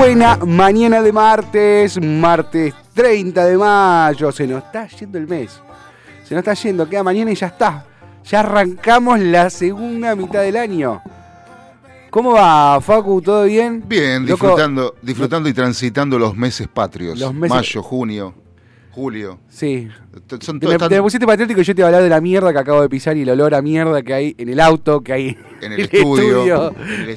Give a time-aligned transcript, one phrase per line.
[0.00, 4.32] Buena mañana de martes, martes 30 de mayo.
[4.32, 5.60] Se nos está yendo el mes.
[6.24, 7.84] Se nos está yendo, queda mañana y ya está.
[8.24, 11.02] Ya arrancamos la segunda mitad del año.
[12.08, 13.20] ¿Cómo va, Facu?
[13.20, 13.84] ¿Todo bien?
[13.86, 17.20] Bien, disfrutando, disfrutando y transitando los meses patrios.
[17.34, 18.34] Mayo, junio,
[18.92, 19.40] julio.
[19.50, 19.86] Sí.
[20.40, 22.58] Son te, me, pusiste patriótico y yo te iba a hablar de la mierda que
[22.58, 25.38] acabo de pisar y el olor a mierda que hay en el auto, que hay
[25.60, 26.74] en el, estudio.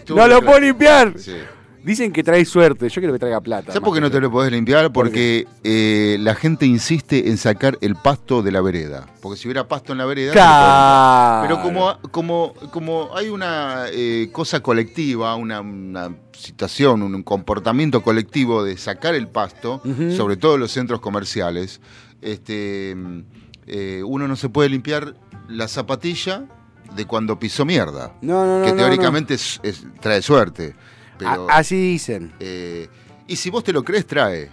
[0.10, 1.14] no lo puedo limpiar.
[1.18, 1.38] Sí.
[1.84, 3.74] Dicen que trae suerte, yo quiero que traiga plata.
[3.74, 4.94] ¿Sabes por qué no te lo podés limpiar?
[4.94, 9.06] Porque eh, la gente insiste en sacar el pasto de la vereda.
[9.22, 11.42] Porque si hubiera pasto en la vereda.
[11.42, 15.62] Pero como, como, como hay una eh, cosa colectiva, una,
[16.32, 19.82] situación, un comportamiento colectivo de sacar el pasto,
[20.16, 21.82] sobre todo en los centros comerciales,
[22.22, 22.96] este,
[23.68, 25.16] eh, uno no se puede limpiar
[25.50, 26.46] la zapatilla
[26.96, 28.14] de cuando pisó mierda.
[28.22, 28.66] No, no, no.
[28.66, 29.36] Que teóricamente
[30.00, 30.76] trae suerte
[31.50, 32.34] así dicen.
[32.40, 32.88] Eh,
[33.28, 34.50] y si vos te lo crees, trae.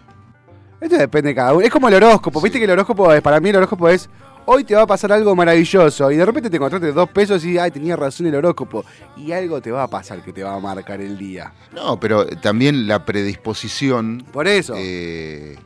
[0.81, 1.65] Esto depende de cada uno.
[1.65, 2.41] Es como el horóscopo.
[2.41, 4.09] Viste que el horóscopo es, para mí el horóscopo es,
[4.47, 6.10] hoy te va a pasar algo maravilloso.
[6.10, 8.84] Y de repente te encontraste dos pesos y, ay, tenía razón el horóscopo.
[9.16, 11.53] Y algo te va a pasar que te va a marcar el día.
[11.72, 14.25] No, pero también la predisposición.
[14.32, 14.75] Por eso.
[14.77, 15.59] Eh,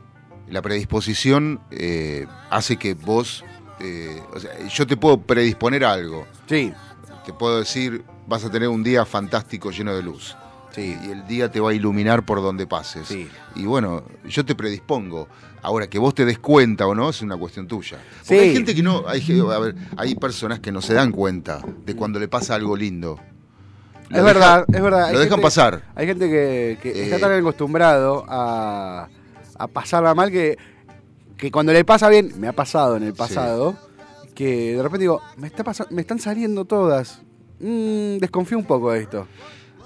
[0.49, 3.45] la predisposición eh, hace que vos.
[4.33, 6.27] o sea, yo te puedo predisponer a algo.
[6.47, 6.73] Sí.
[7.25, 10.35] Te puedo decir, vas a tener un día fantástico lleno de luz.
[10.77, 13.09] Y el día te va a iluminar por donde pases.
[13.55, 15.27] Y bueno, yo te predispongo.
[15.61, 17.97] Ahora, que vos te des cuenta o no, es una cuestión tuya.
[18.19, 19.03] Porque hay gente que no.
[19.07, 22.75] Hay, a ver, hay personas que no se dan cuenta de cuando le pasa algo
[22.75, 23.19] lindo.
[24.11, 25.11] es verdad, es verdad.
[25.11, 25.83] Lo dejan pasar.
[25.95, 29.07] Hay gente que, está tan eh, acostumbrado a,
[29.57, 30.57] a pasarla mal que,
[31.37, 33.75] que cuando le pasa bien, me ha pasado en el pasado,
[34.33, 37.21] que de repente digo, me, está me están saliendo todas.
[37.59, 39.27] Mm, desconfío un poco de esto.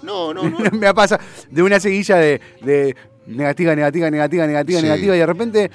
[0.01, 0.59] No, no, no.
[0.71, 2.95] me ha pasado de una seguilla de,
[3.25, 5.71] negativa, negativa, negativa, negativa, negativa, y de repente,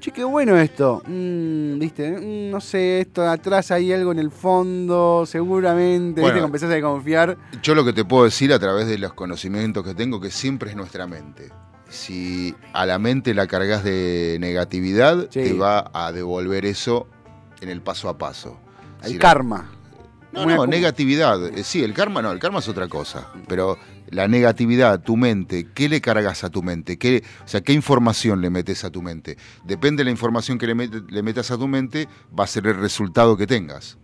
[0.00, 1.02] che, qué bueno esto.
[1.06, 2.10] Mm, ¿Viste?
[2.10, 6.20] Mm, no sé, esto atrás hay algo en el fondo, seguramente.
[6.20, 6.38] ¿Viste?
[6.38, 7.36] Que empezás a confiar.
[7.62, 10.70] Yo lo que te puedo decir a través de los conocimientos que tengo, que siempre
[10.70, 11.50] es nuestra mente.
[11.88, 17.06] Si a la mente la cargas de negatividad, te va a devolver eso
[17.60, 18.58] en el paso a paso.
[19.02, 19.70] El karma.
[20.34, 21.46] No, no, negatividad.
[21.46, 23.28] Eh, sí, el karma no, el karma es otra cosa.
[23.46, 23.78] Pero
[24.10, 26.98] la negatividad, tu mente, ¿qué le cargas a tu mente?
[26.98, 29.36] ¿Qué, o sea, ¿qué información le metes a tu mente?
[29.64, 32.08] Depende de la información que le, le metas a tu mente,
[32.38, 33.96] va a ser el resultado que tengas.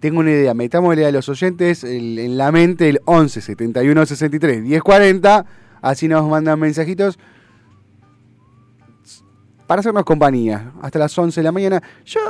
[0.00, 4.82] Tengo una idea, metámosle a los oyentes en la mente el 11 71 63 10
[4.82, 5.46] 40,
[5.80, 7.18] así nos mandan mensajitos
[9.68, 11.82] para hacernos compañía hasta las 11 de la mañana.
[12.04, 12.20] Yo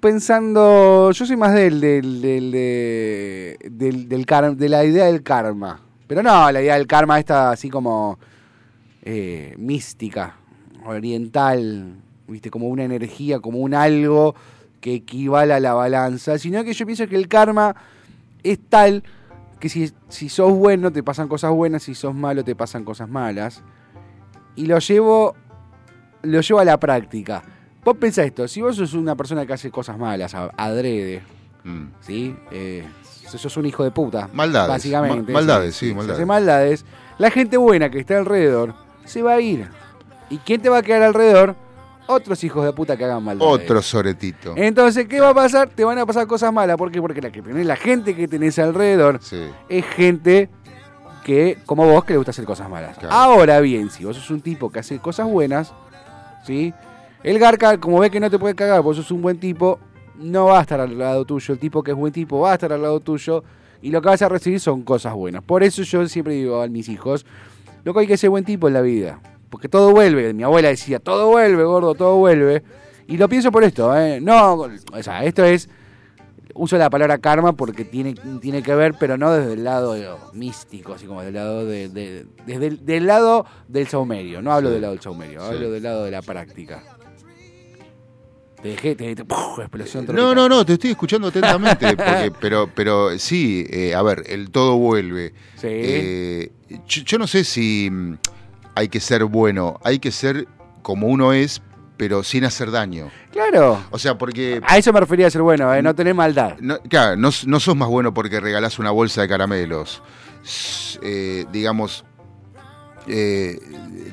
[0.00, 5.80] pensando, yo soy más del, del, del, de, del, del de la idea del karma.
[6.06, 8.18] Pero no, la idea del karma está así como
[9.02, 10.36] eh, mística,
[10.84, 14.34] oriental, viste, como una energía, como un algo
[14.80, 17.76] que equivale a la balanza, sino que yo pienso que el karma
[18.42, 19.04] es tal
[19.60, 23.08] que si, si sos bueno te pasan cosas buenas, si sos malo te pasan cosas
[23.08, 23.62] malas.
[24.56, 25.36] Y lo llevo,
[26.22, 27.42] lo llevo a la práctica.
[27.84, 31.22] Vos pensá esto, si vos sos una persona que hace cosas malas, adrede,
[31.64, 31.84] Mm.
[32.00, 32.34] ¿sí?
[32.50, 32.84] Eh,
[33.26, 34.28] sos un hijo de puta.
[34.32, 35.32] Maldades, Básicamente.
[35.32, 36.16] ma- maldades, sí, Si maldades.
[36.18, 36.84] hace maldades.
[37.18, 38.74] La gente buena que está alrededor
[39.04, 39.68] se va a ir.
[40.30, 41.54] ¿Y quién te va a quedar alrededor?
[42.06, 43.52] Otros hijos de puta que hagan maldades.
[43.52, 44.54] Otro soretito.
[44.56, 45.68] Entonces, ¿qué va a pasar?
[45.68, 46.76] Te van a pasar cosas malas.
[46.76, 47.00] ¿Por qué?
[47.00, 49.40] Porque la, que tenés, la gente que tenés alrededor Sí.
[49.68, 50.48] es gente
[51.24, 52.98] que, como vos, que le gusta hacer cosas malas.
[52.98, 53.14] Claro.
[53.14, 55.72] Ahora bien, si vos sos un tipo que hace cosas buenas,
[56.44, 56.72] ¿sí?
[57.22, 59.78] El Garca, como ve que no te puede cagar, vos sos un buen tipo,
[60.16, 61.52] no va a estar al lado tuyo.
[61.54, 63.44] El tipo que es buen tipo va a estar al lado tuyo.
[63.82, 65.42] Y lo que vas a recibir son cosas buenas.
[65.42, 67.24] Por eso yo siempre digo a mis hijos,
[67.84, 69.20] lo que hay que ser buen tipo en la vida.
[69.50, 70.32] Porque todo vuelve.
[70.34, 72.62] Mi abuela decía, todo vuelve, gordo, todo vuelve.
[73.06, 74.20] Y lo pienso por esto, ¿eh?
[74.20, 75.68] No, o sea, esto es
[76.54, 79.96] uso la palabra karma porque tiene, tiene que ver, pero no desde el lado
[80.34, 84.42] místico, así como del lado de, de- desde el, del lado del saumerio.
[84.42, 85.46] No hablo del lado del saumerio, Sí.
[85.54, 86.82] hablo del lado de la práctica.
[88.62, 89.58] Te dejé, te, te- ¡puf!
[89.58, 90.34] explosión No, tropical.
[90.36, 94.76] no, no, te estoy escuchando atentamente, porque- pero, pero sí, eh, a ver, el todo
[94.76, 95.32] vuelve.
[95.56, 95.68] Sí.
[95.70, 96.52] Eh,
[96.86, 98.14] yo, yo no sé si mm,
[98.74, 100.46] hay que ser bueno, hay que ser
[100.82, 101.62] como uno es,
[101.96, 103.10] pero sin hacer daño.
[103.32, 103.82] Claro.
[103.90, 105.82] O sea, porque, A eso me refería a ser bueno, ¿eh?
[105.82, 106.56] no tener maldad.
[106.60, 110.02] no, claro, no, no sos más bueno porque regalás una bolsa de caramelos.
[111.02, 112.04] Eh, digamos,
[113.06, 113.58] eh,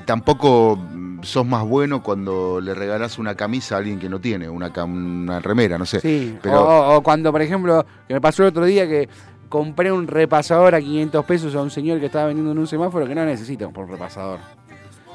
[0.05, 0.77] tampoco
[1.21, 5.39] sos más bueno cuando le regalás una camisa a alguien que no tiene, una, una
[5.39, 5.99] remera, no sé.
[5.99, 6.37] Sí.
[6.41, 9.09] Pero, O, o cuando, por ejemplo, que me pasó el otro día que
[9.49, 13.07] compré un repasador a 500 pesos a un señor que estaba vendiendo en un semáforo
[13.07, 14.39] que no necesita por un repasador.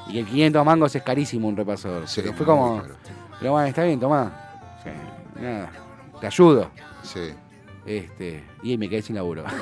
[0.08, 2.08] Y el 500 mangos es carísimo un repasador.
[2.08, 2.82] Sí, Pero fue como,
[3.38, 4.32] pero bueno, está bien, tomá.
[4.82, 4.90] Sí,
[5.40, 5.70] nada,
[6.20, 6.70] te ayudo.
[7.02, 7.32] Sí.
[7.84, 9.44] Este, y me quedé sin laburo.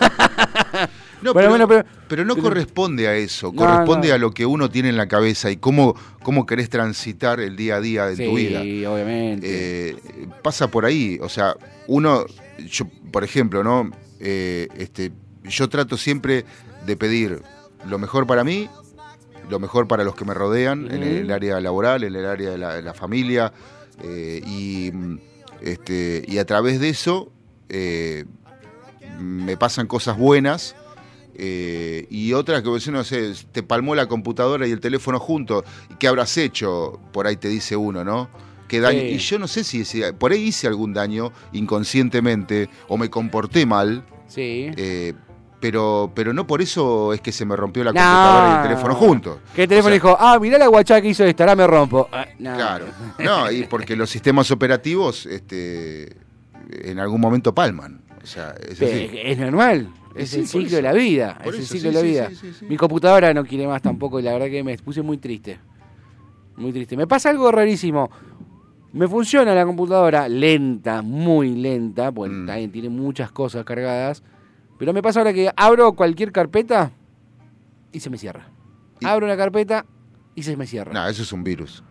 [1.22, 4.14] No, pero, bueno, pero- pero no pero- corresponde a eso, No, corresponde no.
[4.14, 7.76] a lo que uno tiene en la cabeza y cómo, cómo querés transitar el día
[7.76, 8.60] a día de sí, tu vida.
[8.90, 9.90] obviamente.
[9.90, 9.96] Eh,
[10.42, 11.56] pasa por ahí, o sea,
[11.88, 12.24] uno,
[12.66, 13.90] yo, por ejemplo, ¿no?
[14.18, 15.12] Eh, este,
[15.44, 16.46] yo trato siempre
[16.86, 17.42] de pedir
[17.86, 18.70] lo mejor para mí,
[19.50, 22.56] lo mejor para los que me rodean, en el área laboral, en el área de
[22.56, 23.52] la, de la familia,
[24.02, 24.90] eh, y,
[25.60, 27.30] este, y a través de eso
[27.70, 28.24] eh,
[29.18, 30.74] me pasan cosas buenas.
[31.42, 35.64] eh, y otras que vos no sé, te palmó la computadora y el teléfono juntos,
[35.90, 37.00] ¿y qué habrás hecho?
[37.12, 38.28] Por ahí te dice uno, ¿no?
[38.68, 39.00] ¿Qué daño?
[39.00, 39.06] Sí.
[39.14, 43.64] Y yo no sé si, si- por ahí hice algún daño inconscientemente o me comporté
[43.66, 44.70] mal, sí.
[44.76, 45.14] eh,
[45.60, 48.00] pero, pero no por eso es que se me rompió la No.
[48.00, 49.38] computadora y el teléfono juntos.
[49.54, 51.66] Que el teléfono O sea, dijo, ah, mirá la guachá que hizo esta, ahora me
[51.66, 52.08] rompo.
[52.12, 52.54] Ah, no.
[52.54, 52.86] Claro.
[53.18, 56.16] No, y porque los sistemas operativos este,
[56.70, 58.02] en algún momento palman.
[58.22, 59.18] O sea, es Pero así.
[59.22, 62.02] Es normal, es el ciclo de la vida, Por es el ciclo sí, de la
[62.02, 62.28] vida.
[62.30, 62.66] sí, sí, sí.
[62.66, 65.58] Mi computadora no quiere más tampoco y la verdad que me puse muy triste.
[66.56, 66.96] Muy triste.
[66.96, 68.10] Me pasa algo rarísimo.
[68.92, 72.46] Me funciona la computadora lenta, muy lenta, porque Mm.
[72.46, 74.22] también tiene muchas cosas cargadas.
[74.78, 76.90] Pero me pasa ahora que abro cualquier carpeta
[77.92, 78.48] y se me cierra.
[79.00, 79.86] Y- Abro una carpeta
[80.34, 80.92] y se me cierra.
[80.92, 81.82] No, eso es un virus.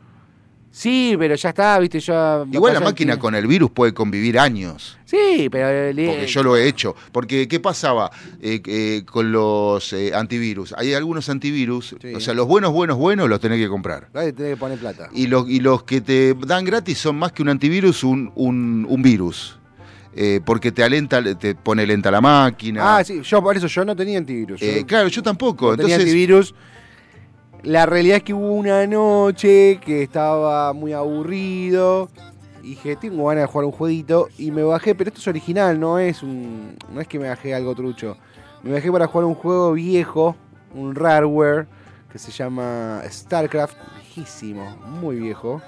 [0.72, 2.44] Sí, pero ya está, viste, ya...
[2.52, 4.98] Igual la máquina tiene- con el virus puede convivir años.
[5.06, 5.92] Sí, pero...
[5.92, 6.96] le- Porque yo lo he hecho.
[7.12, 10.74] Porque, ¿qué pasaba eh, eh, con los eh, antivirus?
[10.78, 12.14] Hay algunos antivirus, Sí.
[12.14, 14.10] o sea, los buenos, buenos, buenos los tenés que comprar.
[14.14, 15.10] Tenés que poner plata.
[15.12, 18.86] Y los, y los que te dan gratis son más que un antivirus, un, un,
[18.88, 19.58] un virus.
[20.16, 22.98] Eh, porque te alenta, te pone lenta la máquina.
[22.98, 24.62] Ah, sí, yo por eso yo no tenía antivirus.
[24.62, 25.72] Eh, Yo- claro, yo tampoco.
[25.72, 26.56] no tenía Entonces, antivirus.
[27.64, 32.10] La realidad es que hubo una noche que estaba muy aburrido.
[32.64, 34.30] Y dije, tengo ganas de jugar un jueguito.
[34.38, 36.78] Y me bajé, pero esto es original, no es un.
[36.94, 38.16] No es que me bajé algo trucho.
[38.64, 40.36] Me bajé para jugar un juego viejo,
[40.74, 41.68] un rareware,
[42.12, 43.76] que se llama StarCraft.
[43.98, 45.62] Viejísimo, muy viejo.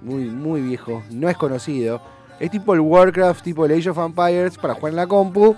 [0.00, 1.02] Muy, muy viejo.
[1.10, 2.00] No es conocido.
[2.38, 5.54] Es tipo el Warcraft, tipo el Age of Empires para jugar en la compu.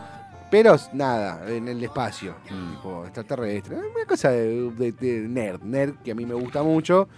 [0.53, 2.71] Pero nada, en el espacio, Mm.
[2.75, 3.75] tipo extraterrestre.
[3.77, 7.09] Una cosa de, de- de nerd, nerd que a mí me gusta mucho.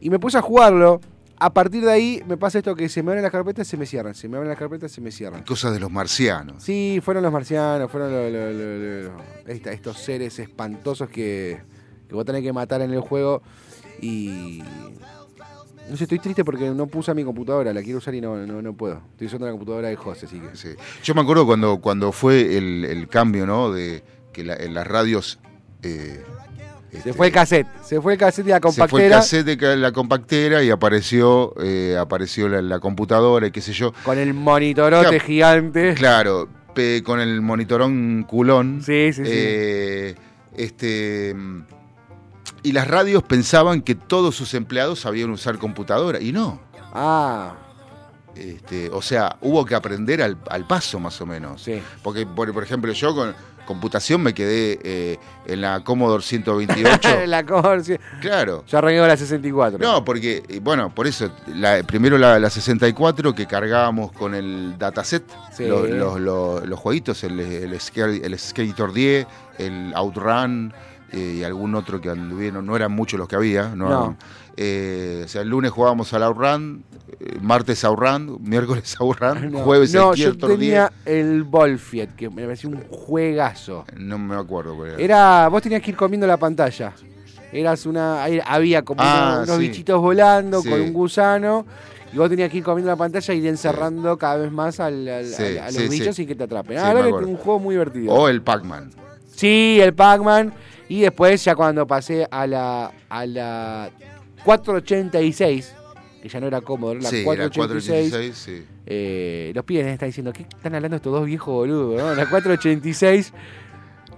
[0.00, 1.00] Y me puse a jugarlo.
[1.38, 3.86] A partir de ahí me pasa esto que se me abren las carpetas, se me
[3.86, 4.14] cierran.
[4.16, 5.44] Se me abren las carpetas, se me cierran.
[5.44, 6.62] cosas de los marcianos.
[6.64, 11.60] Sí, fueron los marcianos, fueron lo- lo- lo- lo- lo- esta- estos seres espantosos que,
[12.08, 13.40] que vos tenés que matar en el juego.
[14.00, 14.62] Y,
[15.88, 18.72] No sé, estoy triste porque no puse mi computadora, la quiero usar y no, no,
[18.74, 19.02] puedo.
[19.12, 20.56] Estoy usando la computadora de José, así que.
[20.56, 20.68] Sí.
[21.02, 23.72] Yo me acuerdo cuando, cuando fue el, cambio, ¿no?
[23.72, 25.38] De que en las radios.
[25.82, 26.22] Eh,
[26.90, 28.86] se este, fue el cassette, se fue el cassette y la compactera.
[28.86, 33.60] Se fue el cassette de la compactera y apareció, eh, apareció la, computadora y qué
[33.60, 33.92] sé yo.
[34.04, 35.94] Con el monitorote gigante.
[35.94, 36.48] Claro,
[37.04, 38.80] con el monitorón culón.
[38.80, 39.30] Sí, sí, sí.
[39.32, 40.14] Eh,
[40.56, 41.34] este
[42.64, 46.58] y las radios pensaban que todos sus empleados sabían usar computadora y no.
[46.94, 47.54] Ah.
[48.34, 51.62] Este, o sea, hubo que aprender al, paso más o menos.
[51.62, 51.80] Sí.
[52.02, 53.34] Porque, por, ejemplo, yo con
[53.66, 57.08] computación me quedé eh, en la Commodore 128.
[57.26, 58.64] la Commodore Claro.
[58.66, 59.78] Yo arranqué la 64.
[59.78, 61.30] No, porque, bueno, por eso,
[61.86, 65.22] primero la, 64 que cargábamos con el dataset,
[65.58, 69.26] los, los, jueguitos, el, el, el Skater 10,
[69.58, 70.72] el Outrun
[71.14, 73.68] eh, y algún otro que anduvieron, no eran muchos los que había.
[73.76, 74.16] No,
[74.56, 76.82] eh, o sea, el lunes jugábamos al Outrun,
[77.20, 82.82] eh, martes Outrun, miércoles Outrun, jueves no, yo tenía el Bolfiet, que me parecía un
[82.88, 83.84] juegazo.
[83.96, 84.84] No me acuerdo.
[84.84, 84.98] Era.
[84.98, 86.92] era, vos tenías que ir comiendo la pantalla.
[87.52, 91.64] Eras una, había como ah, unos, bichitos volando con un gusano.
[92.12, 95.08] Y vos tenías que ir comiendo la pantalla y ir encerrando cada vez más al,
[95.08, 96.78] a los bichos sin que te atrapen.
[96.78, 98.12] Ah, que un juego muy divertido.
[98.12, 98.90] O el Pac-Man.
[99.36, 100.52] Sí, el Pac-Man.
[100.88, 103.90] Y después, ya cuando pasé a la, a la
[104.44, 105.74] 486,
[106.22, 110.96] que ya no era cómodo, la 486, eh, los pibes están diciendo, ¿qué están hablando
[110.96, 112.00] estos dos viejos boludos?
[112.00, 112.14] ¿no?
[112.14, 113.32] La 486.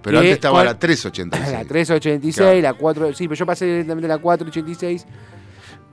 [0.01, 1.51] Pero antes estaba la 386.
[1.51, 3.13] La 386, la 4.
[3.13, 5.05] Sí, pero yo pasé directamente a la 486,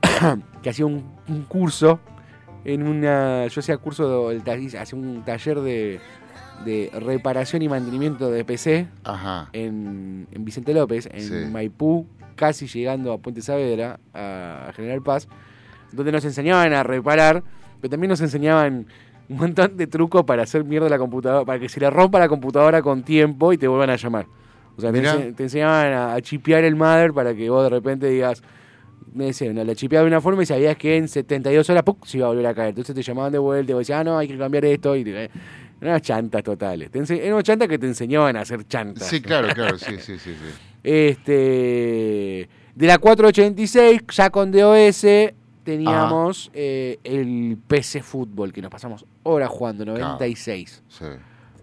[0.62, 1.02] que hacía un,
[1.49, 1.99] curso
[2.64, 3.47] en una.
[3.49, 6.00] Yo hacía curso, de, hacía un taller de
[6.65, 8.89] de reparación y mantenimiento de PC
[9.53, 12.07] En, Vicente López, en Maipú,
[12.37, 15.29] casi llegando a Puente Saavedra, a, General Paz,
[15.93, 17.43] donde nos enseñaban a reparar,
[17.81, 18.87] pero también nos enseñaban
[19.29, 22.29] un montón de trucos para hacer mierda la computadora, para que se le rompa la
[22.29, 24.27] computadora con tiempo y te vuelvan a llamar.
[24.77, 28.43] O sea, te, enseñaban a, chipear el mother para que vos de repente digas,
[29.13, 32.27] me decían, la chipeaba de una forma y sabías que en 72 horas se iba
[32.27, 32.71] a volver a caer.
[32.71, 34.97] Entonces te llamaban de vuelta y vos decías, ah, no, hay que cambiar esto.
[34.97, 35.05] Y
[35.88, 36.91] eran chantas totales.
[36.93, 39.07] eran chantas que te enseñaban a hacer chantas.
[39.07, 40.35] Sí, claro, claro, sí, sí, sí,
[40.83, 45.07] Este, de la 486, ya con DOS,
[45.64, 50.83] teníamos eh, el PC Fútbol, que nos pasamos horas jugando, 96.
[50.88, 51.05] Sí.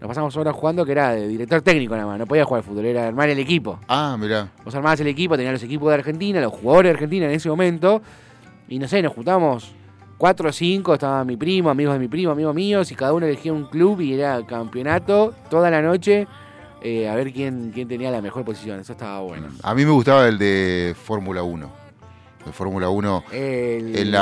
[0.00, 2.86] Nos pasamos horas jugando, que era de director técnico nada más, no podía jugar fútbol,
[2.86, 3.78] era armar el equipo.
[3.86, 4.50] Ah, mirá.
[4.64, 7.48] Vos armabas el equipo, tenías los equipos de Argentina, los jugadores de Argentina en ese
[7.48, 8.02] momento,
[8.68, 9.72] y no sé, nos juntamos
[10.22, 13.26] cuatro o cinco, estaba mi primo, amigos de mi primo, amigos míos, y cada uno
[13.26, 16.28] elegía un club y era campeonato toda la noche.
[16.80, 18.78] Eh, a ver quién, quién tenía la mejor posición.
[18.78, 19.48] Eso estaba bueno.
[19.64, 21.68] A mí me gustaba el de Fórmula 1.
[22.46, 23.24] De Fórmula 1.
[23.32, 24.14] El,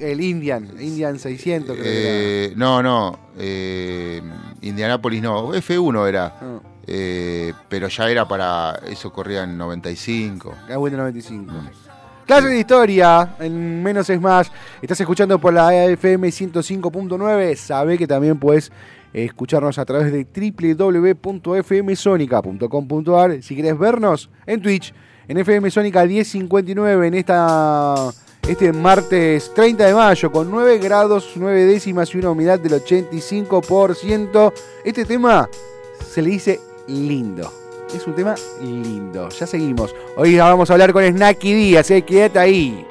[0.00, 2.56] el Indian, Indian 600 creo que era.
[2.56, 3.16] No, no.
[3.38, 4.20] Eh,
[4.62, 5.54] Indianapolis no.
[5.54, 6.36] F1 era.
[6.40, 6.58] Ah.
[6.84, 8.80] Eh, pero ya era para.
[8.88, 10.52] Eso corría en 95.
[10.68, 11.52] Ah, bueno, 95.
[12.26, 14.50] Clase de historia, en menos es más.
[14.80, 17.54] Estás escuchando por la AFM 105.9.
[17.54, 18.72] Sabe que también puedes
[19.12, 20.26] escucharnos a través de
[20.74, 23.42] www.fmsonica.com.ar.
[23.42, 24.94] Si quieres vernos en Twitch,
[25.28, 28.10] en FM Sónica 1059, en esta,
[28.48, 34.52] este martes 30 de mayo, con 9 grados, 9 décimas y una humedad del 85%.
[34.82, 35.46] Este tema
[36.10, 37.63] se le dice lindo
[37.96, 39.28] es un tema lindo.
[39.28, 39.94] Ya seguimos.
[40.16, 42.86] Hoy vamos a hablar con Snacky Díaz, eh, quédate ahí.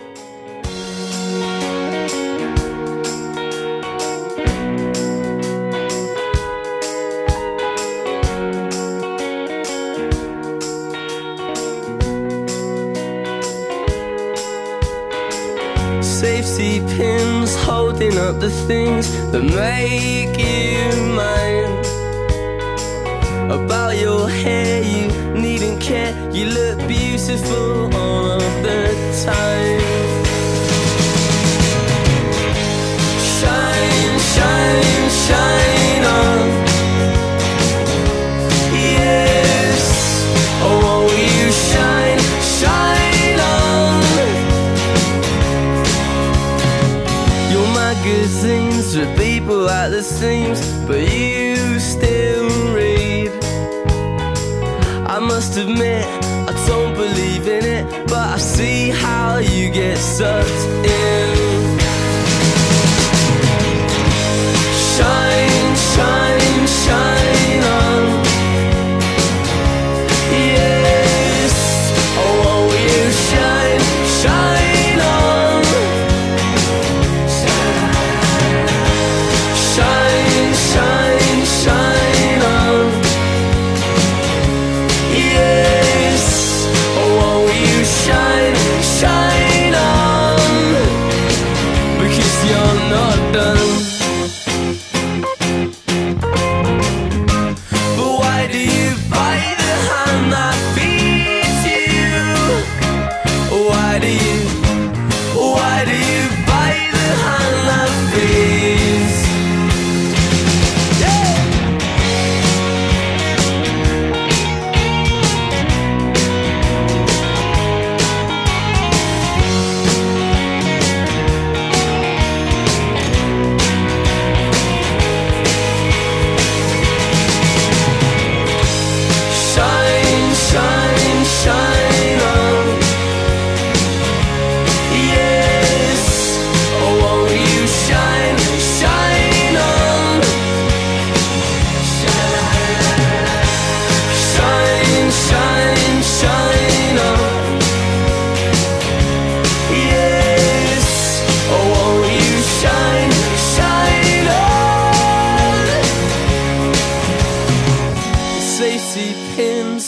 [16.01, 21.72] Safety pins holding up the things that make you mine.
[23.49, 25.07] About your hair, you
[25.39, 26.13] needn't care.
[26.31, 28.79] You look beautiful all of the
[29.25, 29.81] time.
[33.35, 36.39] Shine, shine, shine on.
[38.73, 39.81] Yes,
[40.65, 42.21] oh, won't you shine,
[42.59, 44.01] shine on?
[47.51, 51.22] Your magazines with people at the seams, but you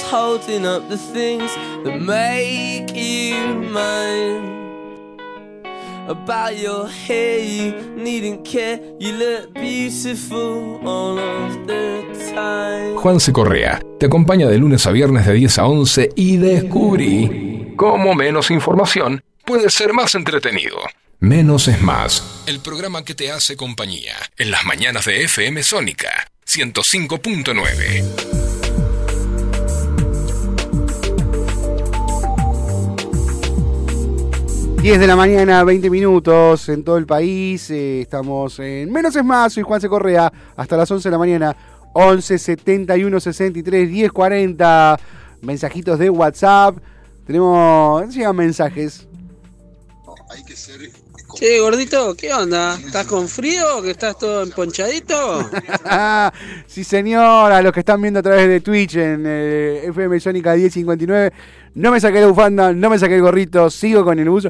[0.09, 3.35] holding up the things that make you
[3.71, 4.53] mine.
[6.07, 8.79] About your hair, you needn't care.
[8.99, 12.95] You look beautiful all of the time.
[12.95, 18.13] Juanse Correa te acompaña de lunes a viernes de 10 a 11 y descubrí cómo
[18.13, 20.77] menos información puede ser más entretenido.
[21.19, 22.43] Menos es más.
[22.45, 28.44] El programa que te hace compañía en las mañanas de FM Sónica 105.9.
[34.85, 37.71] 10 de la mañana, 20 minutos en todo el país.
[37.71, 39.51] Eh, estamos en Menos es Más.
[39.51, 39.89] Soy Juan C.
[39.89, 40.31] Correa.
[40.55, 41.57] Hasta las 11 de la mañana.
[41.93, 44.99] 11 71 63 10 40.
[45.41, 46.77] Mensajitos de WhatsApp.
[47.25, 48.13] Tenemos.
[48.13, 49.07] Llegan mensajes.
[50.29, 50.79] hay que ser.
[51.35, 52.75] Che, gordito, ¿qué onda?
[52.75, 53.81] ¿Estás con frío?
[53.83, 55.49] ¿Que estás todo emponchadito?
[56.65, 57.61] sí, señora.
[57.61, 61.33] Los que están viendo a través de Twitch en eh, FM Sónica 1059
[61.75, 64.49] no me saqué la bufanda, no me saqué el gorrito, sigo con el buzo.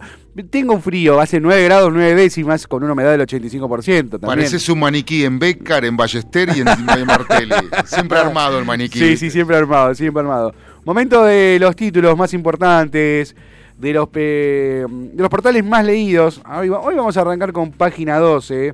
[0.51, 4.11] Tengo un frío, hace 9 grados, 9 décimas, con una humedad del 85%.
[4.11, 4.19] También.
[4.21, 6.65] Pareces un maniquí en Becar, en Ballester y en
[7.07, 7.55] Martelli.
[7.87, 8.99] Siempre armado el maniquí.
[8.99, 10.53] Sí, sí, siempre armado, siempre armado.
[10.83, 13.35] Momento de los títulos más importantes,
[13.77, 14.85] de los, de
[15.15, 16.41] los portales más leídos.
[16.49, 18.73] Hoy, vamos a arrancar con página 12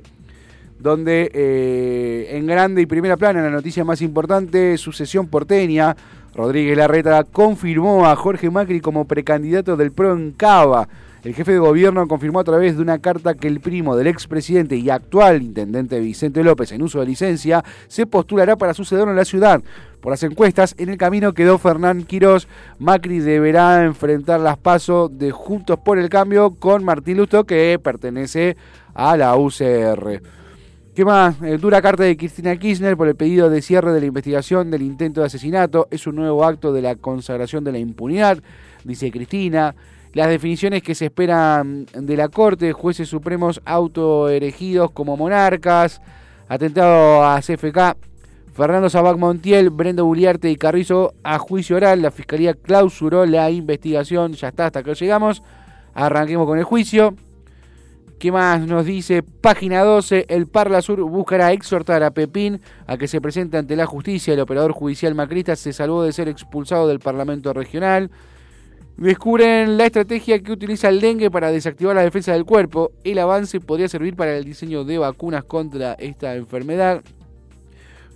[0.78, 5.96] donde eh, en grande y primera plana la noticia más importante, sucesión porteña,
[6.34, 10.88] Rodríguez Larreta confirmó a Jorge Macri como precandidato del PRO en Cava.
[11.24, 14.74] El jefe de gobierno confirmó a través de una carta que el primo del expresidente
[14.74, 19.24] y actual intendente Vicente López, en uso de licencia, se postulará para sucederlo en la
[19.24, 19.62] ciudad.
[20.00, 22.48] Por las encuestas, en el camino quedó Fernán Quirós.
[22.80, 28.56] Macri deberá enfrentar las pasos de Juntos por el Cambio con Martín Lusto, que pertenece
[28.92, 30.20] a la UCR.
[30.92, 31.40] ¿Qué más?
[31.40, 34.82] Eh, dura carta de Cristina Kirchner por el pedido de cierre de la investigación del
[34.82, 35.86] intento de asesinato.
[35.92, 38.42] Es un nuevo acto de la consagración de la impunidad,
[38.82, 39.76] dice Cristina.
[40.14, 46.02] Las definiciones que se esperan de la Corte, jueces supremos autoeregidos como monarcas,
[46.48, 47.96] atentado a CFK,
[48.52, 52.02] Fernando Sabac Montiel, Brenda Buliarte y Carrizo a juicio oral.
[52.02, 54.34] La Fiscalía clausuró la investigación.
[54.34, 55.42] Ya está, hasta acá llegamos.
[55.94, 57.14] Arranquemos con el juicio.
[58.18, 59.22] ¿Qué más nos dice?
[59.22, 60.26] Página 12.
[60.28, 64.34] El Parla Sur buscará exhortar a Pepín a que se presente ante la justicia.
[64.34, 68.10] El operador judicial macrista se salvó de ser expulsado del Parlamento Regional.
[68.96, 72.92] Descubren la estrategia que utiliza el dengue para desactivar la defensa del cuerpo.
[73.04, 77.02] El avance podría servir para el diseño de vacunas contra esta enfermedad.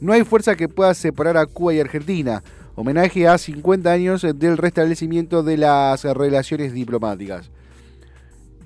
[0.01, 2.43] No hay fuerza que pueda separar a Cuba y Argentina.
[2.75, 7.51] Homenaje a 50 años del restablecimiento de las relaciones diplomáticas.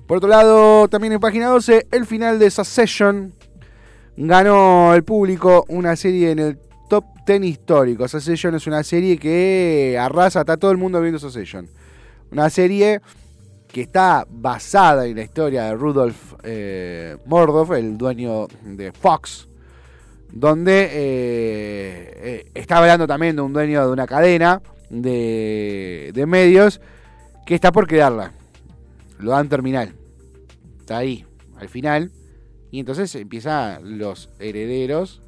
[0.05, 3.33] Por otro lado, también en página 12, el final de Succession
[4.17, 8.05] ganó el público una serie en el top 10 histórico.
[8.09, 11.69] Succession es una serie que arrasa, está todo el mundo viendo Succession.
[12.31, 13.01] Una serie
[13.67, 17.17] que está basada en la historia de Rudolf eh,
[17.75, 19.47] el dueño de Fox,
[20.31, 20.89] donde eh,
[22.23, 26.81] eh, está hablando también de un dueño de una cadena de, de medios
[27.45, 28.31] que está por quedarla.
[29.19, 29.93] Lo dan terminal
[30.81, 31.25] está ahí,
[31.57, 32.11] al final.
[32.69, 35.21] Y entonces empiezan los herederos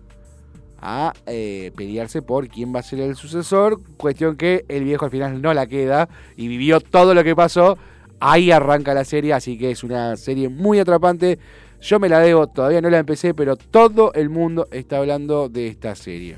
[0.86, 3.80] a eh, pelearse por quién va a ser el sucesor.
[3.96, 7.78] Cuestión que el viejo al final no la queda y vivió todo lo que pasó.
[8.20, 11.40] Ahí arranca la serie, así que es una serie muy atrapante.
[11.82, 15.68] Yo me la debo, todavía no la empecé, pero todo el mundo está hablando de
[15.68, 16.38] esta serie.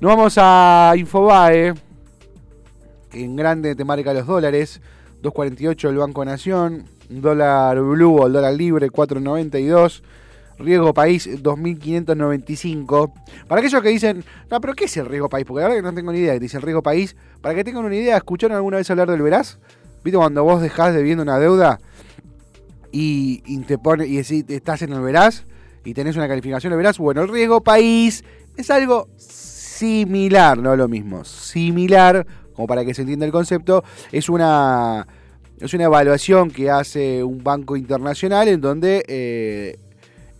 [0.00, 1.74] Nos vamos a Infobae,
[3.12, 4.80] en grande te marca los dólares.
[5.22, 10.02] 2.48 el Banco Nación, dólar blue o el dólar libre 4.92.
[10.58, 13.12] Riesgo país 2.595.
[13.46, 15.46] Para aquellos que dicen, no, pero ¿qué es el riesgo país?
[15.46, 17.16] Porque la verdad que no tengo ni idea que dice el riesgo país.
[17.40, 19.58] Para que tengan una idea, ¿escucharon alguna vez hablar del veraz?
[20.04, 21.78] ¿Viste cuando vos dejás debiendo una deuda
[22.90, 25.44] y, te pone, y decís, estás en el veraz
[25.84, 26.98] y tenés una calificación de veraz?
[26.98, 28.24] Bueno, el riesgo país
[28.56, 34.28] es algo similar, no lo mismo, similar, como para que se entienda el concepto, es
[34.28, 35.06] una
[35.60, 39.76] es una evaluación que hace un banco internacional en donde eh,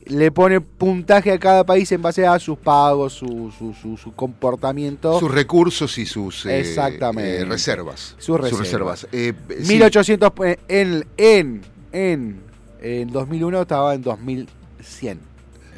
[0.09, 5.19] le pone puntaje a cada país en base a sus pagos, su, su, comportamiento.
[5.19, 7.41] Sus recursos y sus eh, Exactamente.
[7.41, 8.15] Eh, reservas.
[8.19, 9.07] Sus reservas.
[9.13, 10.33] 1800
[10.69, 12.41] en, en, en,
[12.81, 15.21] en 2001 estaba en 2100.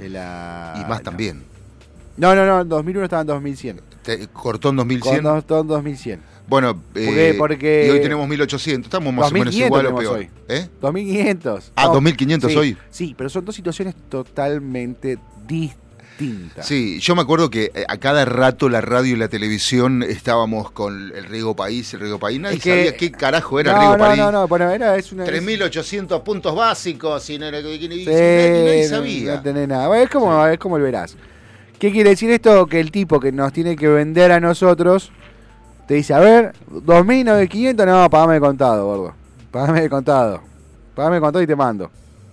[0.01, 0.09] y
[0.88, 1.43] más también.
[2.16, 3.81] No, no, no, en 2001 estaba en 2100.
[4.33, 5.23] ¿Cortó en 2100?
[5.23, 6.30] Cortó en 2100.
[6.50, 10.18] Bueno, eh, porque, y hoy tenemos 1800, estamos más o menos igual o peor.
[10.18, 10.28] Hoy.
[10.48, 10.66] ¿Eh?
[10.80, 11.72] 2500.
[11.76, 12.76] Ah, 2500 hoy.
[12.90, 15.80] Sí, pero son dos situaciones totalmente distintas.
[16.18, 16.62] distinta.
[16.64, 20.72] Sí, yo me acuerdo que eh, a cada rato la radio y la televisión estábamos
[20.72, 22.40] con el Riego País, el Riego País.
[22.40, 24.18] Nadie sabía qué carajo era no, el Riego no, País.
[24.18, 25.24] No, no, bueno, era, es una...
[25.24, 29.36] 3.800 puntos básicos y, no, y, sí, nadie sabía.
[29.36, 29.86] No, tenés nada.
[29.86, 31.16] Bueno, es, como, es como el verás.
[31.78, 32.66] ¿Qué quiere decir esto?
[32.66, 35.12] Que el tipo que nos tiene que vender a nosotros
[35.90, 39.14] te dice, a ver, 2.500, no, pagame de contado, gordo.
[39.50, 40.40] Pagame de contado.
[40.94, 41.90] Pagame de contado y te mando.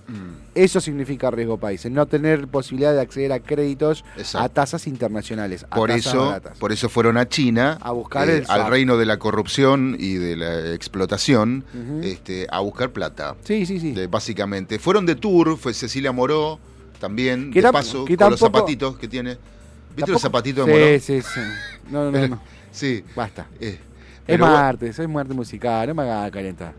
[0.07, 0.53] Mm.
[0.53, 5.65] Eso significa riesgo país, no tener posibilidad de acceder a créditos a tasas internacionales.
[5.73, 9.95] por, eso, por eso fueron a China, a buscar eh, al reino de la corrupción
[9.97, 11.65] y de la explotación,
[12.03, 13.37] este, a buscar plata.
[13.43, 13.95] Sí, sí, sí.
[14.07, 14.77] básicamente.
[14.77, 16.59] Fueron de tour, fue Cecilia Moró
[16.99, 19.39] también, de paso, con los zapatitos que tiene.
[19.95, 20.85] ¿Viste los zapatitos de Moró?
[20.99, 21.39] Sí, sí, sí.
[21.89, 22.56] No, no, no.
[22.77, 23.03] Sí.
[23.15, 23.47] Basta.
[23.59, 23.79] Eh,
[24.27, 26.73] es martes, es martes musical, no me haga calentar.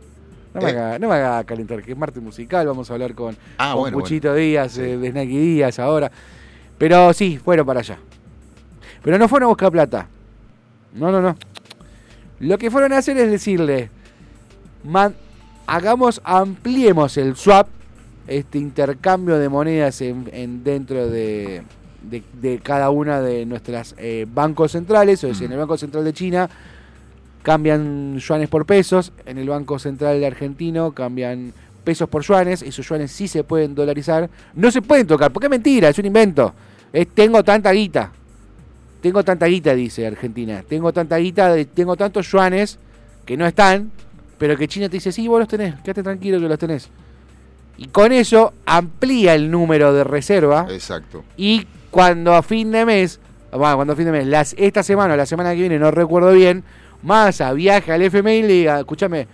[0.55, 0.71] No me, ¿Eh?
[0.71, 4.33] haga, no me haga calentar, que es martes musical, vamos a hablar con, ah, Puchito
[4.33, 6.11] Díaz, eh, de Snacky Díaz ahora.
[6.79, 7.99] Pero sí, fueron para allá.
[9.03, 10.07] Pero no fueron a buscar plata.
[10.95, 11.37] No, no, no.
[12.39, 13.91] Lo que fueron a hacer es decirle,
[15.67, 17.67] hagamos, ampliemos el swap,
[18.29, 21.65] este intercambio de monedas en dentro de,
[22.03, 26.13] de, cada una de nuestras eh, bancos centrales, o sea, en el Banco Central de
[26.13, 26.49] China
[27.43, 31.53] cambian yuanes por pesos, en el Banco Central de Argentino cambian
[31.85, 35.51] pesos por yuanes, esos yuanes sí se pueden dolarizar, no se pueden tocar, porque es
[35.51, 36.55] mentira, es un invento,
[36.93, 38.13] es tengo tanta guita,
[39.01, 42.79] tengo tanta guita, dice Argentina, tengo tanta guita, tengo tantos yuanes
[43.25, 43.91] que no están,
[44.39, 46.89] pero que China te dice, sí, vos los tenés, quédate tranquilo que los tenés.
[47.79, 50.67] Y con eso amplía el número de reserva.
[50.69, 51.25] Exacto.
[51.37, 51.65] Y
[51.99, 53.19] cuando a fin de mes,
[53.51, 55.91] bueno, cuando a fin de mes, las, esta semana o la semana que viene, no
[55.91, 56.63] recuerdo bien,
[57.03, 59.27] Massa viaja al FMI y le diga, escúchame,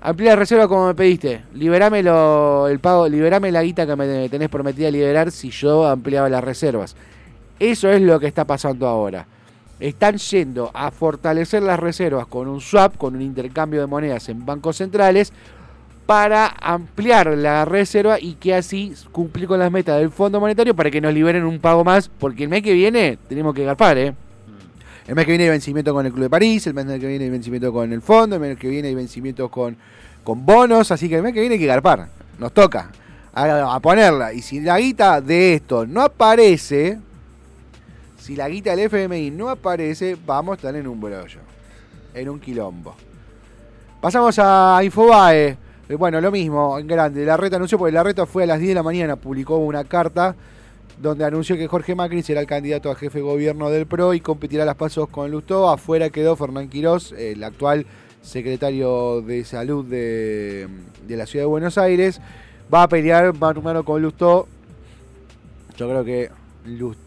[0.00, 4.48] amplía la reserva como me pediste, liberame el pago, liberame la guita que me tenés
[4.48, 6.94] prometida liberar si yo ampliaba las reservas.
[7.58, 9.26] Eso es lo que está pasando ahora.
[9.80, 14.46] Están yendo a fortalecer las reservas con un swap, con un intercambio de monedas en
[14.46, 15.32] bancos centrales,
[16.06, 20.90] para ampliar la reserva y que así cumplir con las metas del Fondo Monetario para
[20.90, 24.14] que nos liberen un pago más, porque el mes que viene tenemos que garpar, ¿eh?
[25.06, 27.24] El mes que viene hay vencimiento con el Club de París, el mes que viene
[27.24, 29.76] hay vencimiento con el fondo, el mes que viene hay vencimiento con,
[30.24, 32.08] con bonos, así que el mes que viene hay que garpar,
[32.38, 32.90] nos toca
[33.32, 34.32] a, ponerla.
[34.32, 36.98] Y si la guita de esto no aparece,
[38.18, 41.40] si la guita del FMI no aparece, vamos a estar en un brollo,
[42.14, 42.94] en un quilombo.
[44.00, 45.69] Pasamos a Infobae.
[45.90, 47.24] Eh, bueno, lo mismo, en grande.
[47.24, 49.82] La reta anunció, porque la reta fue a las 10 de la mañana, publicó una
[49.82, 50.36] carta
[51.02, 54.20] donde anunció que Jorge Macri será el candidato a jefe de gobierno del PRO y
[54.20, 55.68] competirá las pasos con Lustó.
[55.68, 57.86] Afuera quedó Fernán Quirós, el actual
[58.22, 60.68] secretario de salud de,
[61.08, 62.20] la ciudad de Buenos Aires.
[62.72, 64.46] Va a pelear mano a mano con Lustó.
[65.76, 66.30] Yo creo que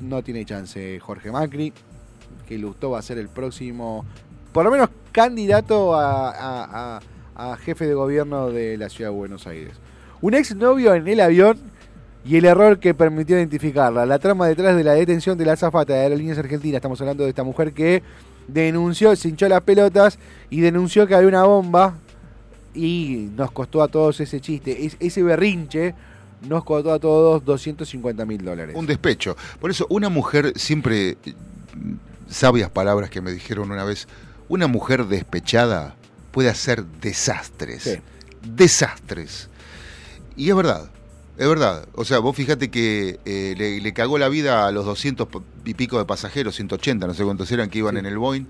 [0.02, 1.72] no tiene chance Jorge Macri,
[2.46, 4.04] que Lustó va a ser el próximo,
[4.52, 7.00] por lo menos candidato a a
[7.58, 9.74] jefe de gobierno de la ciudad de Buenos Aires.
[10.22, 11.58] Un ex novio en el avión
[12.26, 14.06] y el error que permitió identificarla.
[14.06, 16.78] La trama detrás de la detención de la azafata de Aerolíneas Argentinas.
[16.78, 18.02] Estamos hablando de esta mujer que
[18.48, 20.18] denunció, se hinchó las pelotas
[20.50, 21.96] y denunció que había una bomba
[22.74, 25.94] y nos costó a todos ese chiste, ese berrinche.
[26.48, 28.76] Nos costó a todos 250 mil dólares.
[28.78, 29.38] Un despecho.
[29.62, 31.18] Por eso, una mujer, siempre,
[32.28, 34.08] sabias palabras que me dijeron una vez,
[34.50, 35.96] una mujer despechada
[36.34, 38.00] puede hacer desastres.
[38.42, 39.50] Desastres.
[40.36, 40.90] Y es verdad,
[41.38, 41.88] es verdad.
[41.94, 45.28] O sea, vos fíjate que eh, le, cagó la vida a los 200
[45.64, 48.48] y pico de pasajeros, 180, no sé cuántos eran que iban en el Boeing.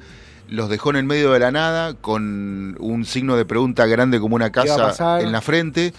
[0.48, 4.36] Los dejó en el medio de la nada con un signo de pregunta grande como
[4.36, 5.94] una casa en la frente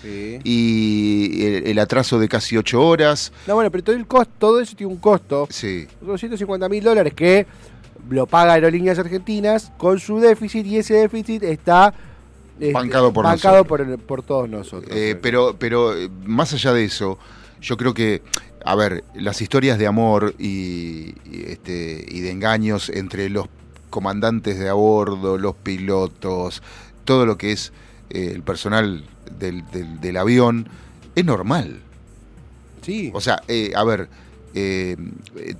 [0.44, 3.32] y el, atraso de casi 8 horas.
[3.46, 5.48] No, bueno, pero todo, el costo, todo eso tiene un costo.
[5.50, 5.86] Sí.
[6.00, 7.46] 250 mil dólares que
[8.10, 11.94] lo paga Aerolíneas Argentinas con su déficit y ese déficit está
[12.58, 13.12] este, bancado,
[13.64, 14.94] por, por, todos nosotros.
[14.94, 17.18] Eh, pero, pero eh, más allá de eso,
[17.60, 18.22] yo creo que,
[18.64, 23.48] a ver, las historias de amor y, este, y de engaños entre los
[23.90, 26.62] comandantes de a bordo, los pilotos,
[27.04, 27.72] todo lo que es
[28.10, 29.04] eh, el personal
[29.38, 29.64] del,
[30.00, 30.68] del, avión,
[31.16, 31.80] es normal.
[32.82, 33.10] Sí.
[33.14, 33.42] O sea,
[33.74, 34.08] a ver,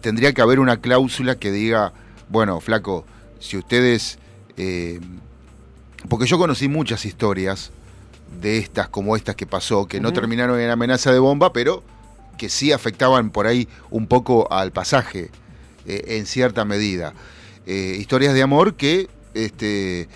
[0.01, 1.93] tendría que haber una cláusula que diga
[2.29, 3.05] bueno, flaco,
[3.39, 4.19] si ustedes...
[4.57, 5.01] Eh,
[6.09, 7.71] porque yo conocí muchas historias
[8.41, 11.83] de estas como estas que pasó, que no terminaron en amenaza de bomba, pero
[12.37, 15.31] que sí afectaban por ahí un poco al pasaje
[15.87, 17.15] eh, en cierta medida.
[17.67, 20.09] Eh, historias de amor que este,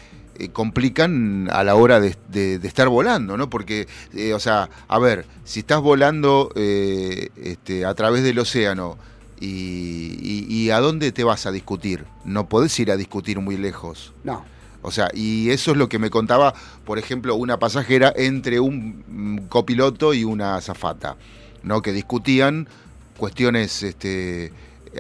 [0.53, 2.17] complican a la hora de,
[2.63, 3.49] estar volando, ¿no?
[3.49, 3.89] Porque,
[4.35, 8.99] o sea, a ver, si estás volando este, a través del océano
[9.41, 12.05] Y, a dónde te vas a discutir?
[12.25, 14.13] No podés ir a discutir muy lejos.
[14.25, 14.45] No.
[14.83, 19.47] O sea, y eso es lo que me contaba, por ejemplo, una pasajera entre un
[19.49, 21.17] copiloto y una azafata,
[21.63, 21.83] ¿no?
[21.83, 22.69] Que discutían
[23.17, 24.53] cuestiones este,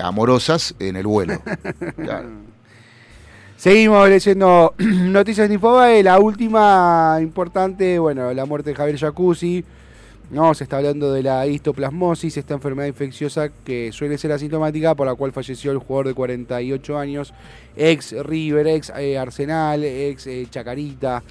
[0.03, 1.41] amorosas en el vuelo.
[3.57, 6.03] Seguimos leyendo noticias de Infobae.
[6.03, 9.65] La última importante, bueno, la muerte de Javier Jacuzzi.
[10.31, 15.07] No, se está hablando de la histoplasmosis, esta enfermedad infecciosa que suele ser asintomática, por
[15.07, 17.33] la cual falleció el jugador de 48 años,
[17.77, 21.23] ex River, ex eh, Arsenal, ex eh, Chacarita,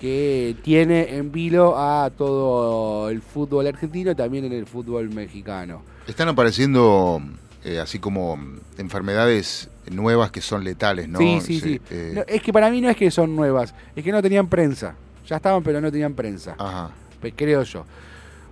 [0.00, 5.82] que tiene en vilo a todo el fútbol argentino y también en el fútbol mexicano.
[6.06, 7.20] Están apareciendo
[7.64, 8.38] eh, así como
[8.78, 11.18] enfermedades nuevas que son letales, ¿no?
[11.18, 11.80] Sí, sí, sí.
[12.28, 14.94] es que para mí no es que son nuevas, es que no tenían prensa.
[15.26, 16.54] Ya estaban, pero no tenían prensa.
[16.56, 16.90] Ajá.
[17.34, 17.84] Creo yo.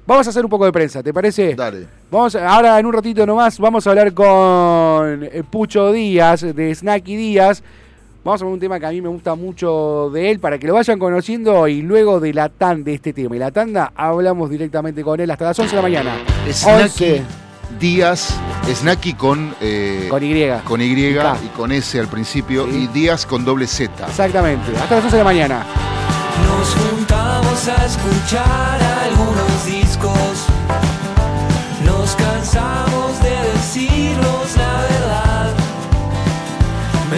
[0.05, 1.55] Vamos a hacer un poco de prensa, ¿te parece?
[1.55, 1.87] Dale.
[2.11, 7.15] Vamos, ahora en un ratito nomás vamos a hablar con eh, Pucho Díaz, de Snacky
[7.15, 7.63] Díaz.
[8.25, 10.67] Vamos a ver un tema que a mí me gusta mucho de él para que
[10.67, 13.37] lo vayan conociendo y luego de la tanda de este tema.
[13.37, 16.15] Y la tanda hablamos directamente con él hasta las 11 de la mañana.
[16.51, 17.23] Snacky
[17.79, 18.37] Díaz,
[18.73, 20.49] Snacky con, eh, con Y.
[20.65, 21.15] Con Y y,
[21.57, 24.07] con S al principio y Díaz con doble Z.
[24.07, 24.77] Exactamente.
[24.77, 25.67] Hasta las 11 de la mañana.
[26.45, 29.82] Nos juntamos a escuchar algunos discos.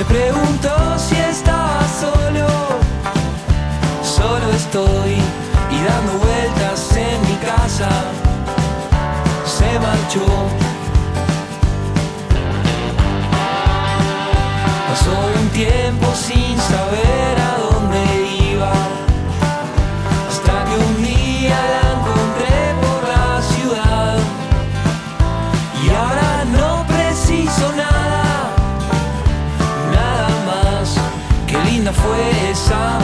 [0.08, 2.46] Pregunto si estaba solo.
[4.02, 5.14] Solo estoy
[5.70, 7.88] y dando vueltas en mi casa.
[9.44, 10.26] Se marchó.
[14.88, 17.73] Pasó un tiempo sin saber a
[31.94, 33.03] fue esa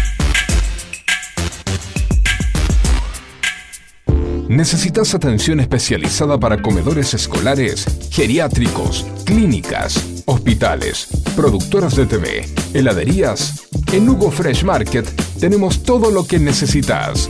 [4.51, 13.69] ¿Necesitas atención especializada para comedores escolares, geriátricos, clínicas, hospitales, productoras de TV, heladerías?
[13.93, 15.07] En Hugo Fresh Market
[15.39, 17.29] tenemos todo lo que necesitas.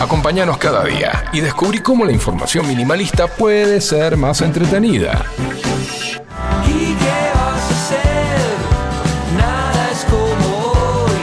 [0.00, 5.24] Acompáñanos cada día y descubrí cómo la información minimalista puede ser más entretenida.
[6.66, 8.36] ¿Y qué vas a hacer?
[9.38, 11.20] Nada es como hoy.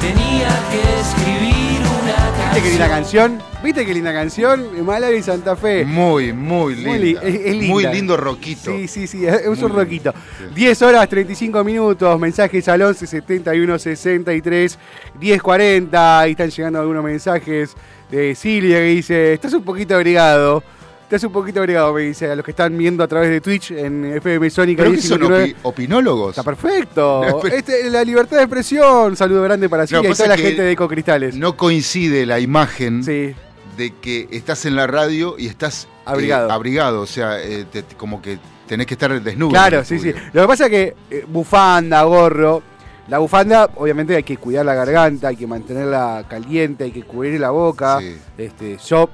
[0.00, 3.38] Tenía que escribir una ¿Viste qué linda canción.
[3.38, 3.51] canción?
[3.62, 4.84] ¿Viste qué linda canción?
[4.84, 5.84] Malawi y Santa Fe.
[5.84, 6.90] Muy, muy linda.
[6.90, 7.66] Muy li- es- es linda.
[7.68, 8.72] Muy lindo roquito.
[8.76, 10.12] Sí, sí, sí, es un Muy roquito.
[10.40, 14.78] lindo, 10 horas 35 minutos, mensajes al 11 71 63
[15.20, 16.20] 10 40.
[16.20, 17.74] Ahí están llegando algunos mensajes
[18.10, 20.62] de Silvia que dice: Estás un poquito abrigado.
[21.04, 23.72] Estás un poquito abrigado, me dice, a los que están viendo a través de Twitch
[23.72, 25.54] en FM Sónica ¿Pero qué son 1059.
[25.56, 26.30] opi- opinólogos?
[26.30, 27.20] Está perfecto.
[27.44, 29.14] No, Este, la libertad de expresión.
[29.14, 31.36] Saludo grande para Silvia y pasa toda la que gente de Ecocristales.
[31.36, 33.34] No coincide la imagen Sí.
[33.76, 36.50] De que estás en la radio y estás eh, Abrigado.
[36.50, 39.50] abrigado, o sea, eh, te- como que tenés que estar desnudo.
[39.50, 40.12] Claro, sí, sí.
[40.32, 42.62] Lo que pasa es que eh, bufanda, gorro.
[43.08, 47.38] La bufanda, obviamente, hay que cuidar la garganta, hay que mantenerla caliente, hay que cubrir
[47.40, 47.98] la boca.
[48.00, 48.16] Sí.
[48.38, 49.10] Este, yo,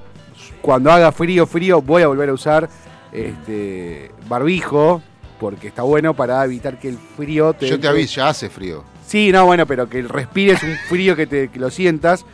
[0.60, 2.68] cuando haga frío, frío, voy a volver a usar
[3.12, 5.02] este barbijo,
[5.40, 7.66] porque está bueno para evitar que el frío te.
[7.68, 8.84] Yo te aviso, ya hace frío.
[9.08, 12.26] Sí, no, bueno, pero que respires un frío que, te, que lo sientas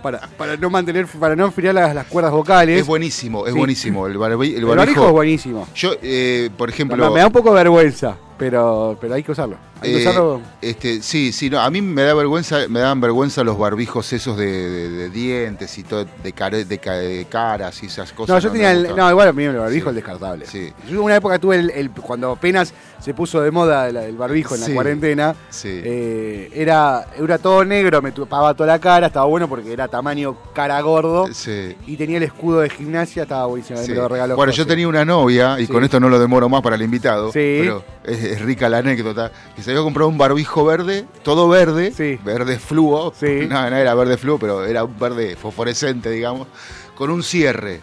[0.00, 2.80] para, para no mantener, para no enfriar las, las cuerdas vocales.
[2.80, 3.58] Es buenísimo, es Sí.
[3.58, 4.06] buenísimo.
[4.06, 5.66] El, barbi- el el barbijo es buenísimo.
[5.74, 6.96] Yo, eh, por ejemplo.
[7.08, 9.56] Me, me da un poco de vergüenza, pero, pero hay que usarlo.
[9.82, 10.38] Eh.
[10.62, 14.36] Este, sí, sí, no, a mí me da vergüenza, me dan vergüenza los barbijos esos
[14.36, 18.34] de, de- de dientes y todo, de, care- de, de caras y esas cosas.
[18.34, 18.94] No, yo tenía el.
[18.94, 19.88] No, igual a mí el barbijo Sí.
[19.90, 20.46] el descartable.
[20.46, 20.72] Sí.
[20.88, 24.54] Yo una época tuve el, el- Cuando apenas se puso de moda el, el barbijo
[24.54, 25.80] en la cuarentena, Sí.
[25.82, 30.36] eh, era, era todo negro, me tapaba toda la cara, estaba bueno porque era tamaño
[30.52, 31.26] cara gordo.
[31.32, 31.74] Sí.
[31.86, 33.80] Y tenía el escudo de gimnasia, estaba buenísimo.
[33.80, 36.60] Me lo regaló Bueno, yo tenía una novia, y con esto no lo demoro más
[36.62, 37.58] para el invitado, Sí.
[37.62, 41.92] pero es, es rica la anécdota, que se había comprado un barbijo verde, todo verde,
[41.96, 42.18] Sí.
[42.24, 43.46] verde fluo, Sí.
[43.48, 46.48] no, no era verde fluo, pero era un verde fosforescente, digamos,
[46.94, 47.80] con un cierre,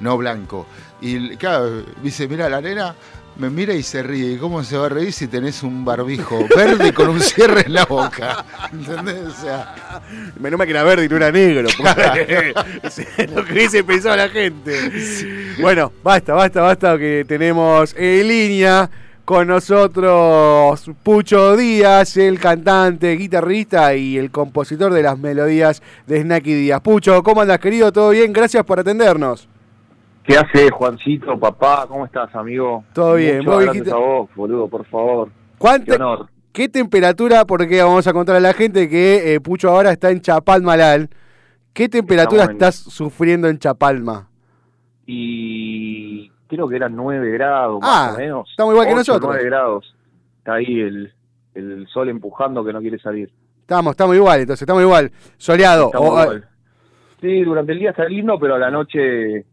[0.00, 0.66] no blanco.
[1.00, 2.94] Y claro, dice, mira, la nena
[3.36, 4.32] me mira y se ríe.
[4.32, 7.72] ¿Y ¿Cómo se va a reír si tenés un barbijo verde con un cierre en
[7.72, 8.44] la boca?
[8.70, 9.28] ¿Entendés?
[9.28, 9.74] O sea,
[10.38, 11.68] Menos mal que era verde y no era negro.
[13.34, 14.76] lo que hubiese pensado la gente.
[15.60, 18.90] Bueno, basta, basta, basta, que tenemos en línea
[19.30, 26.52] con nosotros Pucho Díaz, el cantante, guitarrista y el compositor de las melodías de Snacky
[26.52, 26.80] Díaz.
[26.80, 27.92] Pucho, ¿cómo andas, querido?
[27.92, 28.32] ¿Todo bien?
[28.32, 29.48] Gracias por atendernos.
[30.24, 31.84] ¿Qué hace Juancito, papá?
[31.86, 32.82] ¿Cómo estás, amigo?
[32.92, 35.28] Todo bien, Mucho vos gracias dijiste- a vos, boludo, por favor.
[35.28, 36.28] Qué ¿Cuánta, honor.
[36.50, 37.44] ¿Qué temperatura?
[37.44, 41.08] Porque vamos a contar a la gente que eh, Pucho ahora está en Chapalmalal.
[41.72, 44.28] ¿Qué temperatura Estamos en- estás sufriendo en Chapalma?
[45.06, 48.50] Y creo que eran 9 grados, Ah, más o menos.
[48.50, 49.30] estamos igual que nosotros.
[49.32, 49.94] 9 grados.
[50.38, 51.12] Está ahí el,
[51.54, 53.30] el sol empujando que no quiere salir.
[53.60, 55.10] Estamos, estamos igual, entonces, estamos igual.
[55.38, 55.86] Soleado.
[55.86, 56.48] Estamos O- ah, igual.
[57.20, 59.44] Sí, durante el día está lindo, pero a la noche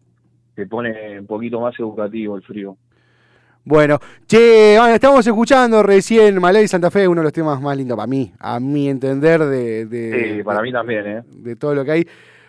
[0.56, 2.78] se pone un poquito más educativo el frío.
[3.66, 7.76] bueno, che, bueno, estamos escuchando recién Malay y Santa Fe, uno de los temas más
[7.76, 11.24] lindos para mí, a mi entender, de, de, Sí, para de- mí también, ¿eh?
[11.28, 12.08] de todo lo que hay.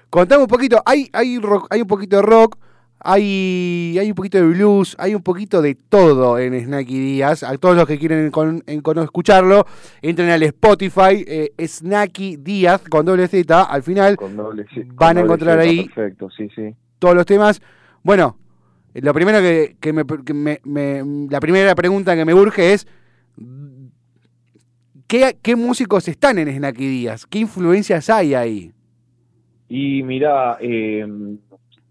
[0.09, 2.57] Contame un poquito, hay, hay, rock, hay un poquito de rock,
[3.01, 7.43] hay, hay un poquito de blues, hay un poquito de todo en Snacky Díaz.
[7.43, 9.67] A todos los que quieren con- en- con- escucharlo,
[10.03, 14.17] entren al Spotify, eh, Snacky Díaz con doble Z al final.
[14.17, 16.75] Con doble, sí, con Van a encontrar Z, ahí- Perfecto, sí, sí.
[16.99, 17.61] todos los temas.
[18.03, 18.37] Bueno,
[18.95, 22.87] lo primero que, que me, que me- me- la primera pregunta que me urge es
[25.07, 27.27] ¿qué, qué músicos están en Snacky Díaz?
[27.27, 28.73] ¿Qué influencias hay ahí?
[29.69, 31.07] Y mira, eh,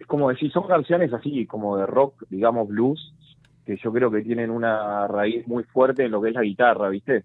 [0.07, 3.13] como decir, son canciones así como de rock, digamos blues,
[3.65, 6.89] que yo creo que tienen una raíz muy fuerte en lo que es la guitarra,
[6.89, 7.23] ¿viste?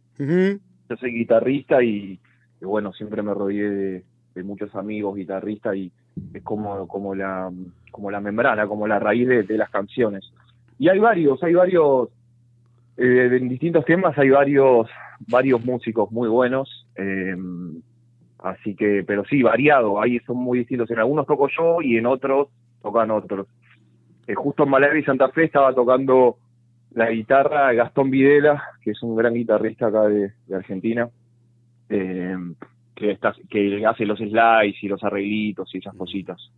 [0.91, 2.18] Yo soy guitarrista y,
[2.61, 4.05] y bueno, siempre me rodeé de,
[4.35, 5.91] de muchos amigos guitarristas y
[6.35, 7.51] es como, como, la,
[7.91, 10.33] como la membrana, como la raíz de, de las canciones.
[10.78, 12.09] Y hay varios, hay varios,
[12.97, 14.89] eh, en distintos temas hay varios,
[15.28, 16.87] varios músicos muy buenos.
[16.97, 17.37] eh,
[18.43, 20.91] Así que, pero sí, variado, ahí son muy distintos.
[20.91, 22.49] En algunos toco yo y en otros
[22.83, 23.47] tocan otros.
[24.26, 26.37] Eh, justo en Malawi y Santa Fe estaba tocando
[26.95, 31.09] la guitarra Gastón Videla, que es un gran guitarrista acá de, de Argentina,
[31.89, 32.37] eh,
[32.95, 36.51] que, está, que hace los slides y los arreglitos y esas cositas.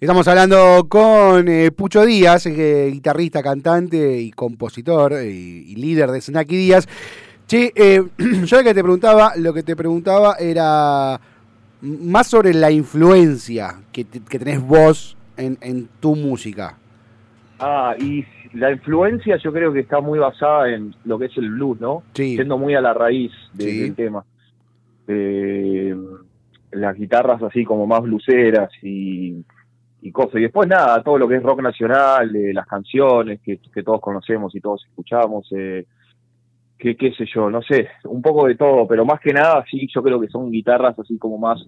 [0.00, 6.20] Estamos hablando con eh, Pucho Díaz, eh, guitarrista, cantante y compositor eh, y, líder de
[6.20, 6.86] Snacky Díaz.
[7.46, 7.72] Che,
[8.44, 11.18] yo lo que te preguntaba, lo que te preguntaba era
[11.84, 16.76] más sobre la influencia que, que tenés vos en, en tu música.
[17.58, 18.24] Ah, y
[18.54, 22.02] la influencia yo creo que está muy basada en lo que es el blues, ¿no?
[22.14, 22.34] Sí.
[22.36, 23.80] Siendo muy a la raíz de- Sí.
[23.80, 24.24] del tema.
[25.06, 25.94] Eh,
[26.72, 29.44] las guitarras así como más bluseras y,
[30.02, 30.36] y cosas.
[30.36, 34.00] Y después nada, todo lo que es rock nacional, eh, las canciones que, que todos
[34.00, 35.46] conocemos y todos escuchamos.
[35.56, 35.86] Eh,
[36.84, 39.88] que, qué sé yo, no sé, un poco de todo, pero más que nada sí,
[39.94, 41.64] yo creo que son guitarras así como más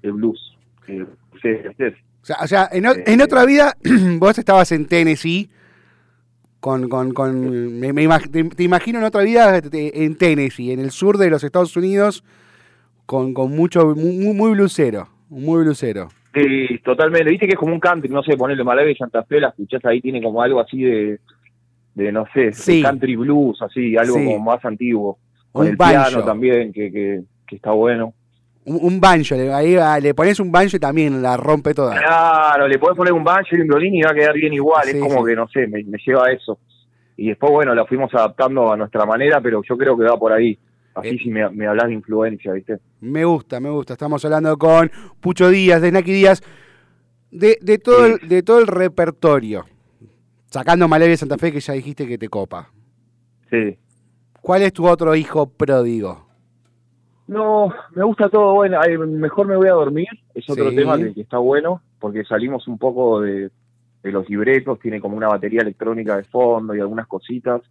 [0.00, 0.56] de blues.
[0.86, 1.04] Eh,
[1.42, 1.84] sí, sí.
[2.22, 3.76] O sea, o sea, en, o- en otra vida
[4.18, 5.50] vos estabas en Tennessee
[6.60, 10.70] con, con, con me, me imag- te, te imagino en otra vida te- en Tennessee,
[10.72, 12.22] en el sur de los Estados Unidos,
[13.06, 16.08] con, con mucho, muy, muy blusero, muy blusero.
[16.32, 17.28] Sí, totalmente.
[17.30, 19.84] Viste que es como un country, no sé, ponerle Malaga y Santa Fe, la escuchás
[19.84, 21.18] ahí, tiene como algo así de,
[21.94, 22.82] de no sé, de Sí.
[22.82, 24.24] country blues, así, algo Sí.
[24.24, 25.18] como más antiguo.
[25.52, 26.08] Con Un el banjo.
[26.10, 28.14] piano también, que, que, que está bueno.
[28.64, 31.96] Un, un banjo, le, ahí ah, le pones un banjo y también la rompe toda.
[31.98, 34.84] Claro, le podés poner un banjo y un violín y va a quedar bien igual.
[34.84, 36.58] Sí, es como que, no sé, me, me lleva a eso.
[37.16, 40.32] Y después, bueno, la fuimos adaptando a nuestra manera, pero yo creo que va por
[40.32, 40.56] ahí.
[40.94, 41.18] Así Eh.
[41.22, 42.78] si me, me hablas de influencia, ¿viste?
[43.00, 43.94] Me gusta, me gusta.
[43.94, 46.42] Estamos hablando con Pucho Díaz, de Naki Díaz,
[47.30, 49.64] de, de, todo, el, de todo el repertorio.
[50.50, 52.70] Sacando Malaria de Santa Fe, que ya dijiste que te copa.
[53.50, 53.78] Sí.
[54.40, 56.26] ¿Cuál es tu otro hijo pródigo?
[57.28, 58.54] No, me gusta todo.
[58.54, 60.08] Bueno, mejor me voy a dormir.
[60.34, 60.76] Es otro Sí.
[60.76, 63.50] tema que, que está bueno, porque salimos un poco de,
[64.02, 64.80] de los libretos.
[64.80, 67.62] Tiene como una batería electrónica de fondo y algunas cositas.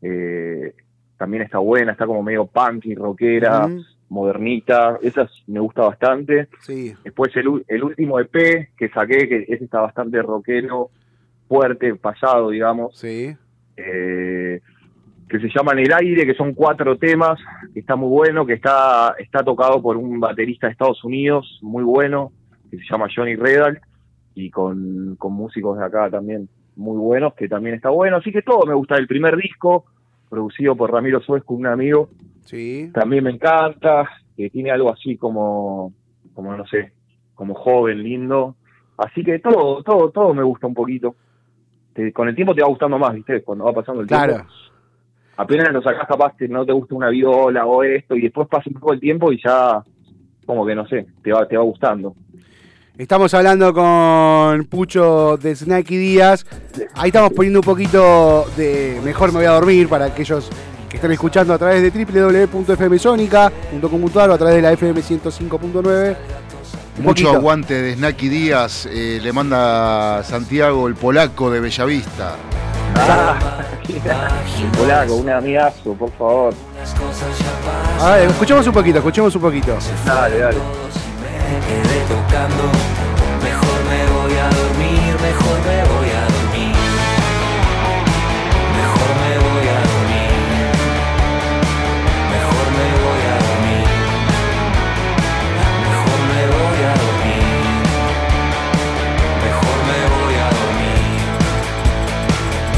[0.00, 0.72] Eh,
[1.18, 3.68] también está buena, está como medio punk y rockera,
[4.08, 4.98] modernita.
[5.02, 6.48] Esas me gusta bastante.
[6.60, 6.94] Sí.
[7.04, 10.90] Después el, el último EP que saqué, que ese está bastante rockero,
[11.48, 12.96] fuerte, pasado, digamos.
[12.98, 13.34] Sí.
[13.76, 14.60] eh,
[15.28, 17.40] que se llama En el aire, que son cuatro temas,
[17.72, 21.82] que está muy bueno, que está, está tocado por un baterista de Estados Unidos, muy
[21.82, 22.30] bueno,
[22.70, 23.80] que se llama Johnny Redal,
[24.34, 28.18] y con, con músicos de acá también muy buenos, que también está bueno.
[28.18, 28.96] Así que todo me gusta.
[28.96, 29.86] El primer disco,
[30.28, 32.10] producido por Ramiro Suesco, un amigo,
[32.44, 32.90] Sí.
[32.92, 35.92] también me encanta, que tiene algo así como,
[36.34, 36.92] como no sé,
[37.34, 38.56] como joven, lindo.
[38.98, 41.16] Así que todo, todo, todo me gusta un poquito.
[41.94, 43.42] Te- con el tiempo te va gustando más, ¿viste?
[43.42, 44.26] Cuando va pasando el tiempo.
[44.26, 44.46] Claro.
[45.36, 48.64] Apenas lo sacás capaz que no te gusta una viola o esto, y después pasa
[48.68, 49.82] un poco el tiempo y ya,
[50.46, 52.14] como que no sé, te va, te va gustando.
[52.96, 56.46] Estamos hablando con Pucho de Snacky Díaz.
[56.94, 60.48] Ahí estamos poniendo un poquito de Mejor me voy a dormir para aquellos
[60.88, 66.16] que están escuchando a través de www.fmsonica.com.ar o a través de la FM 105.9.
[66.98, 67.30] Mucho poquito.
[67.30, 68.86] aguante de Snacky Díaz.
[68.90, 72.36] eh, le manda Santiago el polaco de Bellavista.
[74.78, 76.54] Polaco, un amigazo, por favor.
[78.00, 79.76] A ver, escuchemos un poquito, escuchemos un poquito.
[80.06, 80.56] Dale, dale.
[80.56, 82.64] me quedé tocando.
[83.42, 84.48] Mejor me voy a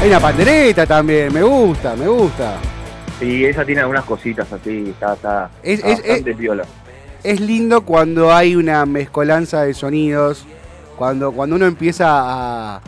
[0.07, 2.53] Hay una pandereta también, me gusta, me gusta.
[3.19, 6.63] Y esa tiene algunas cositas así, está, está, Es- está es- bastante piola.
[7.25, 10.45] Es lindo cuando hay una mezcolanza de sonidos,
[10.95, 12.81] cuando, cuando uno empieza a,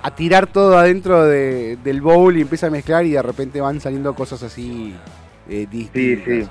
[0.00, 3.80] a tirar todo adentro de- del bowl y empieza a mezclar y de repente van
[3.80, 4.94] saliendo cosas así
[5.48, 6.24] eh, Sí, distintas.
[6.24, 6.48] sí.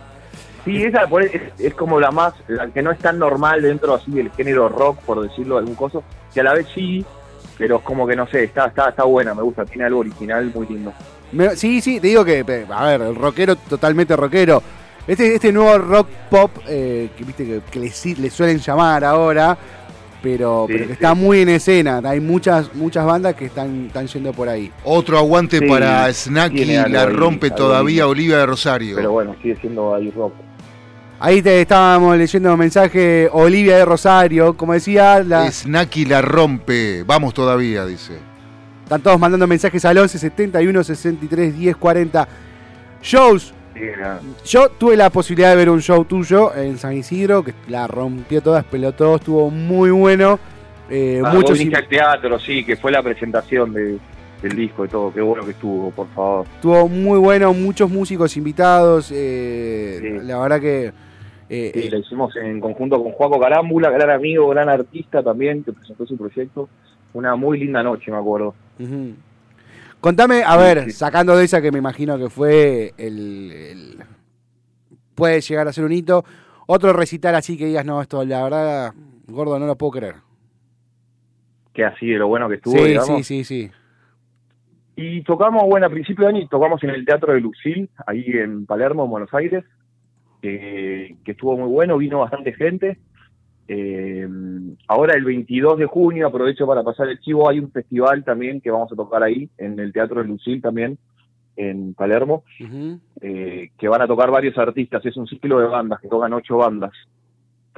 [0.65, 4.11] Sí, esa es, es como la más, la que no es tan normal dentro así
[4.11, 6.03] del género rock, por decirlo de algún coso,
[6.33, 7.05] que a la vez sí,
[7.57, 10.51] pero es como que no sé, está, está, está buena, me gusta, tiene algo original
[10.53, 10.93] muy lindo.
[11.31, 14.61] Me- sí, sí, te digo que, a ver, el rockero totalmente rockero.
[15.07, 17.91] Este, este nuevo rock pop, eh, que viste que, que le,
[18.21, 19.55] le suelen llamar ahora,
[20.23, 20.93] pero, Sí, pero que sí.
[20.93, 22.01] está muy en escena.
[22.03, 24.71] Hay muchas muchas bandas que están, están yendo por ahí.
[24.83, 28.09] Otro aguante Sí, para Snacky, la rompe todavía ahí.
[28.09, 28.95] Olivia de Rosario.
[28.95, 30.33] Pero bueno, sigue siendo ahí rock.
[31.19, 37.03] Ahí te estábamos leyendo un mensaje, Olivia de Rosario, como decía, la, Snacky la rompe.
[37.03, 38.19] Vamos todavía, dice.
[38.83, 42.27] están todos mandando mensajes al 11 71 63 10 40.
[43.01, 43.53] Shows,
[44.45, 48.41] yo tuve la posibilidad de ver un show tuyo en San Isidro, que la rompió
[48.41, 50.39] toda, explotó, estuvo muy bueno.
[50.89, 53.97] Eh, Ah, muchos vos viniste al teatro, sí, que fue la presentación de,
[54.43, 55.11] el disco y todo.
[55.13, 56.45] Qué bueno que estuvo, por favor.
[56.55, 59.11] Estuvo muy bueno, muchos músicos invitados.
[59.13, 60.93] eh, La verdad que.
[61.49, 65.73] eh, Sí, la hicimos en conjunto con Juaco Carámbula, gran amigo, gran artista también, que
[65.73, 66.69] presentó su proyecto.
[67.13, 68.53] Una muy linda noche, me acuerdo.
[70.01, 73.97] Contame, a Sí, ver, sacando de esa que me imagino que fue el, el-
[75.15, 76.25] Puede llegar a ser un hito.
[76.67, 78.93] Otro recital así que digas, no, esto la verdad,
[79.27, 80.15] gordo, no lo puedo creer.
[81.73, 83.25] Que así de lo bueno que estuvo, sí, digamos.
[83.25, 83.71] sí, sí, sí.
[84.95, 88.65] Y tocamos, bueno, a principio de año tocamos en el Teatro de Lucil, ahí en
[88.65, 89.65] Palermo, en Buenos Aires,
[90.41, 92.97] eh, que estuvo muy bueno, vino bastante gente.
[93.67, 94.27] Eh,
[94.87, 98.71] ahora el 22 de junio, aprovecho para pasar el chivo, hay un festival también que
[98.71, 100.97] vamos a tocar ahí, en el Teatro de Lucil también,
[101.57, 102.43] en Palermo,
[103.21, 106.57] eh, que van a tocar varios artistas, es un ciclo de bandas, que tocan ocho
[106.57, 106.91] bandas,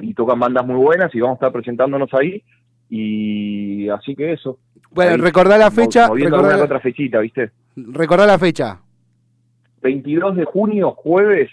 [0.00, 2.42] y tocan bandas muy buenas y vamos a estar presentándonos ahí,
[2.90, 4.58] y así que eso.
[4.98, 6.08] Bueno, Ahí, recordá la fecha.
[6.08, 7.52] Recordá, que otra fechita, ¿viste?
[7.76, 8.80] recordá la fecha.
[9.80, 11.48] 22 de junio, jueves,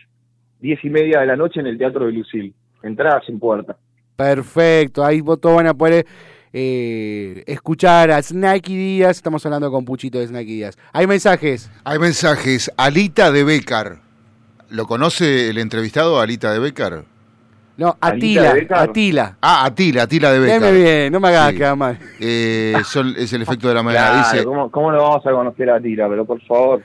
[0.62, 2.56] 10 y media de la noche en el Teatro de Lucil.
[2.82, 3.78] Entradas sin puerta.
[4.16, 6.08] Perfecto, ahí vos todos van a poder
[6.54, 9.18] eh, escuchar a Snakey Díaz.
[9.18, 10.76] Estamos hablando con Puchito de Snakey Díaz.
[10.91, 11.70] Hay mensajes.
[11.84, 12.72] Hay mensajes.
[12.78, 14.00] Alita de Becar.
[14.72, 17.06] ¿Lo conoce el entrevistado, Alita de Becar?
[17.78, 18.55] No, Atila.
[18.69, 19.38] Atila.
[19.41, 20.73] Ah, Atila, Atila de Deme Becar.
[20.73, 21.57] bien, no me hagas Sí.
[21.57, 21.99] quedar mal.
[22.19, 23.82] Eh, son- es el efecto de la.
[23.89, 26.07] Claro, Dice, ¿cómo, cómo no vamos a conocer a Tira?
[26.07, 26.82] Pero por favor.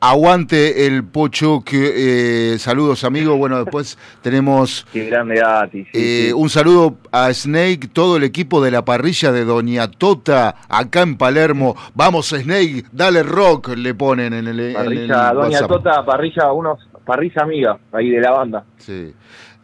[0.00, 1.62] aguante el pocho.
[1.64, 3.36] Que, eh, saludos, amigos.
[3.38, 5.84] Bueno, después tenemos Qué grande Ati.
[5.84, 6.32] sí, eh, sí.
[6.32, 11.16] un saludo a Snake, todo el equipo de la parrilla de Doña Tota, acá en
[11.16, 11.74] Palermo.
[11.94, 15.68] Vamos, Snake, dale rock, le ponen en el, en el Parrilla, Doña WhatsApp.
[15.68, 18.64] Tota, parrilla, unos, parrilla amiga ahí de la banda.
[18.76, 19.12] Sí.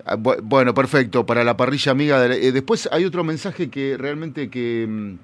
[0.06, 2.20] Ah, bu- Bueno, perfecto, para la parrilla amiga.
[2.20, 5.14] de la- eh, después hay otro mensaje que realmente que mm,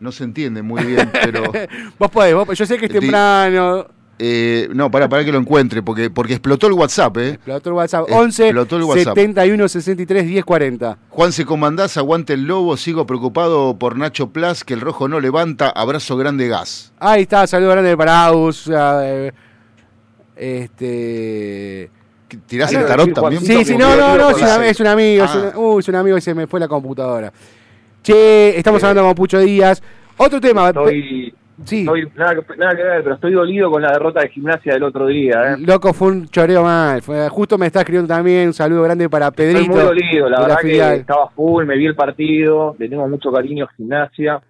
[0.00, 1.44] no se entiende muy bien, pero...
[1.98, 3.86] Vos podés, vos, yo sé que es temprano.
[4.18, 7.28] eh, no, para, para que lo encuentre, porque, porque explotó el WhatsApp, ¿eh?
[7.30, 8.06] Explotó el WhatsApp.
[8.10, 9.14] 11 Explotó el WhatsApp.
[9.14, 10.98] 71 63 10 40.
[11.08, 15.18] Juan se comandás, aguante el lobo, sigo preocupado por Nacho Plas, que el rojo no
[15.20, 16.92] levanta, abrazo grande gas.
[16.98, 18.68] Ahí está, saludo grande para Aus.
[20.36, 21.90] este.
[22.46, 23.40] ¿Tirás Ah, el tarot también?
[23.42, 25.24] Sí, sí, no, no, no, es, un amigo.
[25.24, 25.52] es Ah.
[25.56, 27.32] un- uh, es un amigo y se me fue la computadora.
[28.02, 29.82] Che, estamos Eh, hablando con Pucho Díaz.
[30.16, 30.68] Otro tema.
[30.68, 34.28] Estoy, sí, estoy nada, que- nada que ver, pero estoy dolido con la derrota de
[34.28, 35.52] gimnasia del otro día.
[35.52, 35.56] ¿eh?
[35.58, 37.00] loco, fue un choreo mal.
[37.02, 38.48] Fue, justo me está escribiendo también.
[38.48, 39.60] Un saludo grande para Pedrito.
[39.60, 43.30] Estoy muy dolido, la verdad que estaba full, me vi el partido, le tengo mucho
[43.30, 44.40] cariño a gimnasia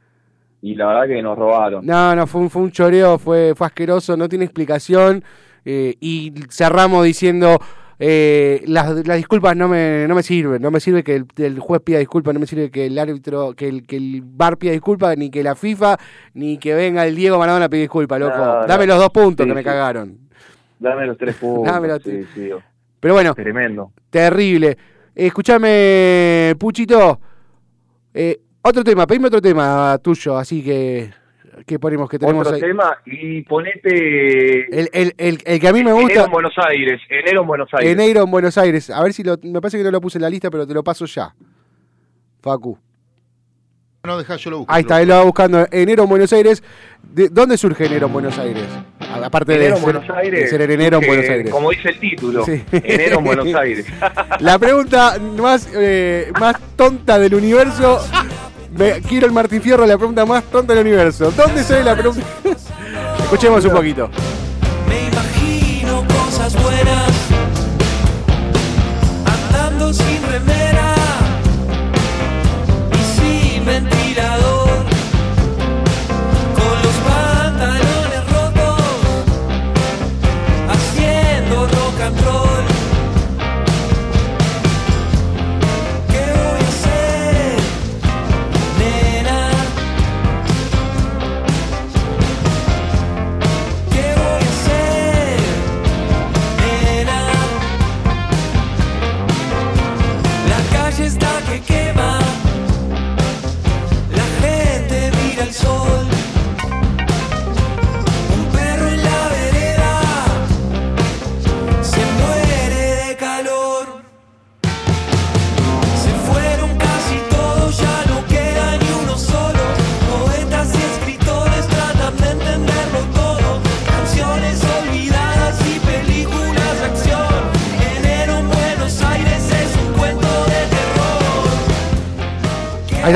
[0.63, 1.85] y la verdad que nos robaron.
[1.85, 5.23] No, no, fue un, fue un choreo, fue, fue asqueroso, no tiene explicación.
[5.67, 7.59] Eh, y cerramos diciendo,
[7.99, 11.59] eh, las, las disculpas no me, no me sirven, no me sirve que el, el
[11.59, 14.73] juez pida disculpas, no me sirve que el árbitro, que el, que el bar pida
[14.73, 15.99] disculpas, ni que la FIFA,
[16.35, 18.37] ni que venga el Diego Maradona a pedir disculpas, loco.
[18.39, 18.67] No, no.
[18.67, 20.19] Dame los dos puntos Sí, que me cagaron.
[20.79, 21.65] Dame los tres puntos.
[21.73, 22.27] Dame los sí, tres.
[22.35, 22.51] sí,
[23.01, 23.93] Pero bueno, tremendo.
[24.11, 24.77] terrible.
[25.15, 27.21] Escúchame, Puchito.
[28.15, 31.11] eh, otro tema, pedime otro tema tuyo, así que,
[31.67, 32.61] que ponemos que tenemos Otro ahí.
[32.63, 36.25] tema y ponete El, el, el, el que a mí me enero gusta.
[36.25, 37.93] en Buenos Aires, enero en Buenos Aires.
[37.93, 38.89] Enero en Buenos Aires.
[38.91, 39.37] A ver si lo.
[39.43, 41.35] Me parece que no lo puse en la lista, pero te lo paso ya.
[42.41, 42.79] Facu.
[44.05, 44.73] No, dejá, yo lo busco.
[44.73, 45.67] Ahí está, él lo va buscando.
[45.73, 46.63] Enero en Buenos Aires.
[47.03, 48.65] ¿De ¿Dónde surge enero en Buenos Aires?
[49.25, 50.41] Aparte de enero en ser, Buenos Aires.
[50.43, 51.51] de ser en enero en Buenos Aires.
[51.51, 52.63] Como dice el título, Sí.
[52.71, 53.87] enero en Buenos Aires.
[54.41, 57.99] La pregunta más, eh, más tonta del universo.
[58.79, 61.31] Me- quiero el Martín Fierro, la pregunta más tonta del universo.
[61.31, 62.23] ¿Dónde sale la pregunta?
[63.19, 64.09] Escuchemos un poquito.
[64.89, 67.11] Me imagino cosas buenas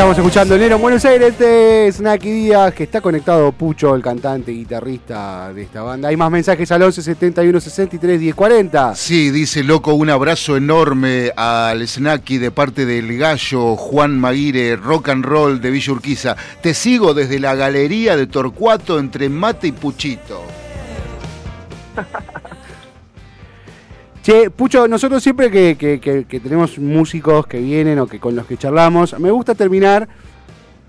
[0.01, 4.51] estamos escuchando Enero en Buenos Aires de Snacky Díaz, que está conectado Pucho, el cantante
[4.51, 6.09] y guitarrista de esta banda.
[6.09, 8.95] Hay más mensajes al 11 71 63 10 40.
[8.95, 15.11] Sí, dice loco, un abrazo enorme al Snacky de parte del gallo Juan Maguire, rock
[15.11, 16.35] and roll de Villa Urquiza.
[16.63, 20.41] Te sigo desde la galería de Torcuato entre Mate y Puchito.
[24.23, 28.37] Che, Pucho, nosotros siempre que, que- que- que tenemos músicos que vienen o que con
[28.37, 30.07] los que charlamos, me gusta terminar,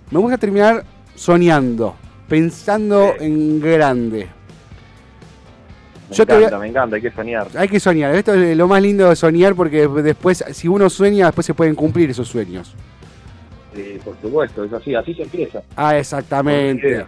[0.10, 0.84] me gusta terminar
[1.16, 1.96] soñando,
[2.28, 4.28] pensando en grande.
[6.10, 7.48] Me Yo voy encanta, me encanta, hay que soñar.
[7.56, 11.28] Hay que soñar, esto es lo más lindo de soñar porque después, si uno sueña,
[11.28, 12.76] después se pueden cumplir esos sueños.
[13.74, 15.62] Sí, por supuesto, es así, así se empieza.
[15.78, 17.06] Ah, exactamente.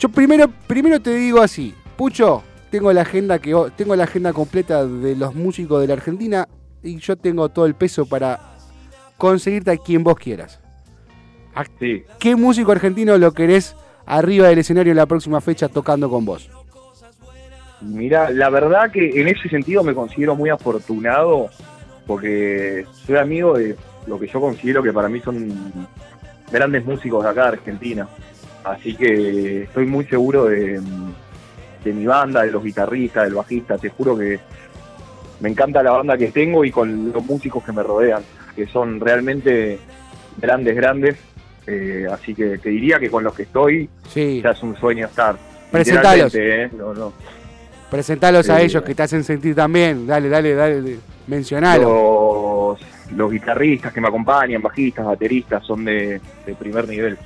[0.00, 4.86] Yo primero, primero te digo así, Pucho, tengo la agenda que tengo la agenda completa
[4.86, 6.48] de los músicos de la Argentina
[6.82, 8.38] y yo tengo todo el peso para
[9.18, 10.60] conseguirte a quien vos quieras.
[11.78, 13.74] Sí, ¿Qué músico argentino lo querés
[14.06, 16.48] arriba del escenario en la próxima fecha tocando con vos?
[17.82, 21.50] Mira, la verdad que en ese sentido me considero muy afortunado
[22.06, 25.52] porque soy amigo de lo que yo considero que para mí son
[26.50, 28.08] grandes músicos de acá de Argentina.
[28.64, 30.80] Así que estoy muy seguro de,
[31.84, 33.78] de mi banda, de los guitarristas, del bajista.
[33.78, 34.38] Te juro que
[35.40, 38.22] me encanta la banda que tengo y con los músicos que me rodean,
[38.54, 39.78] que son realmente
[40.38, 41.16] grandes, grandes.
[41.66, 45.06] Eh, así que te diría que con los que estoy Sí, ya es un sueño
[45.06, 45.36] estar.
[45.70, 46.34] Presentalos.
[46.34, 46.68] ¿eh?
[46.76, 47.12] No, no.
[47.90, 50.06] presentalos a ellos que te hacen sentir también.
[50.06, 52.76] Dale, dale, dale, mencionalo.
[52.78, 57.16] Los, los guitarristas que me acompañan, bajistas, bateristas, son de, de primer nivel,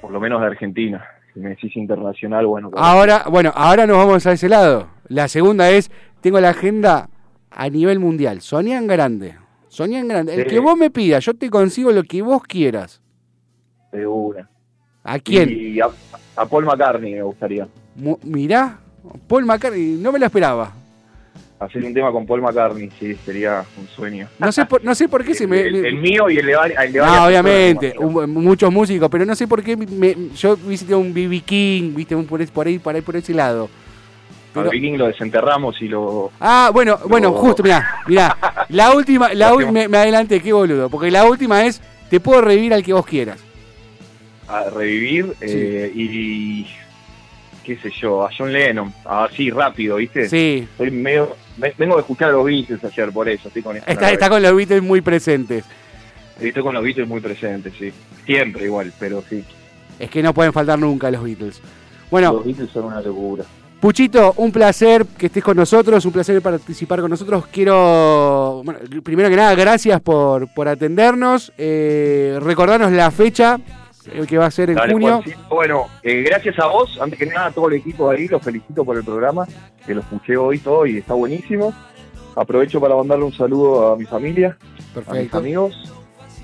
[0.00, 1.04] por lo menos de Argentina.
[1.36, 4.88] Si me decís internacional, bueno, Ahora, bueno, ahora nos vamos a ese lado.
[5.08, 5.90] La segunda es,
[6.22, 7.10] tengo la agenda
[7.50, 8.40] a nivel mundial.
[8.40, 9.34] Soñá en grande.
[9.68, 10.34] Soñá en grande.
[10.34, 13.02] El que vos me pidas, yo te consigo lo que vos quieras.
[13.92, 14.48] de una.
[15.04, 15.50] ¿A quién?
[15.52, 15.88] Y a,
[16.36, 18.78] a Paul McCartney me gustaría Mu- Mirá,
[19.28, 20.72] Paul McCartney, no me lo esperaba.
[21.58, 24.28] Hacer un tema con Paul McCartney, sí, sería un sueño.
[24.38, 25.60] No sé por, no sé por qué se me...
[25.60, 29.24] el, el mío y el de, el de varias No, obviamente, un- muchos músicos, pero
[29.24, 32.78] no sé por qué me- yo visité un BB King, viste, un por, por ahí,
[32.78, 33.68] por ahí, por ese lado.
[34.52, 36.30] Pero- Viking lo desenterramos y lo...
[36.40, 37.34] Ah, bueno, bueno, No.
[37.36, 38.36] justo, mirá, mirá.
[38.70, 40.88] La última, la ul- me, me adelanté, qué boludo.
[40.88, 43.38] Porque la última es, te puedo revivir al que vos quieras.
[44.48, 46.66] a revivir eh, y
[47.66, 50.28] qué sé yo, a John Lennon, así rápido, ¿viste?
[50.28, 50.68] Sí.
[50.70, 54.12] Estoy medio, ve- vengo de escuchar a los Beatles ayer, por eso estoy con Está,
[54.12, 55.64] está con los Beatles muy presentes.
[56.40, 57.92] Estoy con los Beatles muy presentes, sí.
[58.24, 59.44] Siempre igual, pero sí.
[59.98, 61.60] Es que no pueden faltar nunca los Beatles.
[62.10, 63.44] Bueno, Los Beatles son una locura.
[63.80, 67.46] Puchito, un placer que estés con nosotros, un placer participar con nosotros.
[67.48, 71.52] Quiero, bueno, primero que nada, gracias por, por atendernos.
[71.58, 73.58] Eh, recordarnos la fecha,
[74.12, 75.22] el que va a ser en Dale, junio.
[75.48, 78.84] Bueno, eh, gracias a vos, antes que nada a todo el equipo ahí, los felicito
[78.84, 79.46] por el programa,
[79.86, 81.72] que lo escuché hoy todo y está buenísimo.
[82.34, 84.56] Aprovecho para mandarle un saludo a mi familia,
[85.06, 85.92] a mis amigos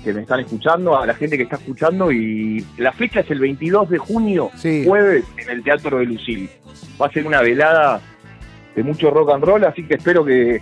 [0.03, 3.39] que me están escuchando, a la gente que está escuchando y la fecha es el
[3.39, 4.83] 22 de junio, Sí.
[4.85, 6.49] jueves, en el Teatro de Lucil.
[7.01, 8.01] Va a ser una velada
[8.75, 10.61] de mucho rock and roll, así que espero que,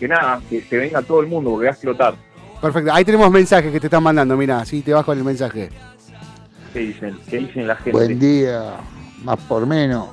[0.00, 2.14] que nada, que se venga todo el mundo porque va a explotar.
[2.60, 2.92] Perfecto.
[2.92, 4.36] Ahí tenemos mensajes que te están mandando.
[4.36, 5.70] Mira, sí, te vas con el mensaje.
[6.72, 7.18] ¿Qué dicen?
[7.28, 7.92] ¿Qué dicen la gente?
[7.92, 8.76] Buen día,
[9.24, 10.08] más por menos.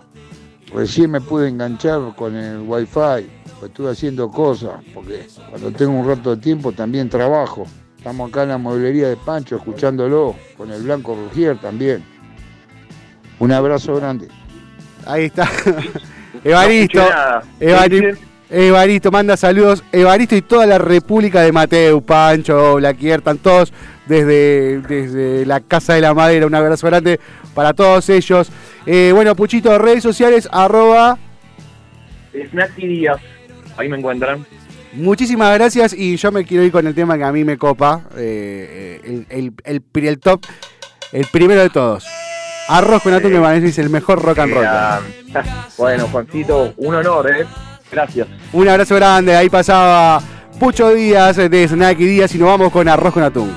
[0.73, 3.27] Recién me pude enganchar con el wifi,
[3.59, 7.65] pues estuve haciendo cosas, porque cuando tengo un rato de tiempo también trabajo.
[7.97, 12.03] Estamos acá en la mueblería de Pancho escuchándolo, con el Blanco Rugier también.
[13.39, 14.27] Un abrazo grande.
[15.05, 15.49] Ahí está.
[16.43, 16.99] Evaristo.
[16.99, 17.43] escuché nada.
[17.59, 18.17] ¿Qué
[18.49, 19.83] Evaristo, manda saludos.
[19.91, 23.73] Evaristo y toda la República de Mateo, Pancho, Blaquier, están todos
[24.07, 26.45] desde, desde la Casa de la Madera.
[26.47, 27.19] Un abrazo grande
[27.53, 28.49] para todos ellos.
[28.85, 31.17] Eh, bueno, Puchito, redes sociales, arroba.
[32.51, 33.17] Snacky Díaz,
[33.77, 34.45] ahí me encuentran.
[34.93, 38.01] Muchísimas gracias y yo me quiero ir con el tema que a mí me copa.
[38.15, 40.45] eh, eh, el, el, el, el top,
[41.11, 42.05] el primero de todos.
[42.69, 44.65] Arroz con atún me parece es el mejor rock and roll.
[45.77, 47.45] Bueno, Juancito, un honor, ¿eh?
[47.91, 48.27] Gracias.
[48.51, 50.21] Un abrazo grande, ahí pasaba
[50.59, 53.55] Pucho Díaz de Snacky Díaz y nos vamos con Arroz con atún.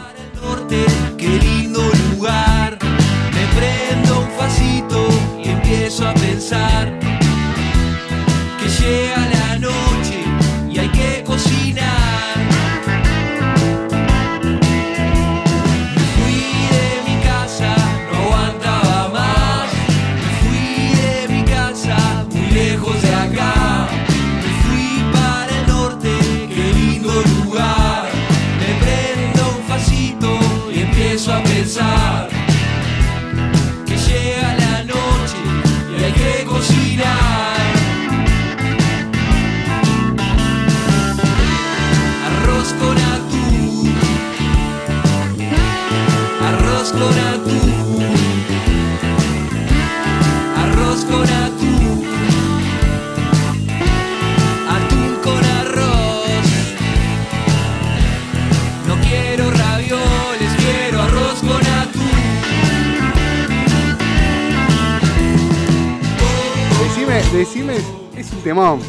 [67.33, 67.77] Decime,
[68.17, 68.81] es un temón.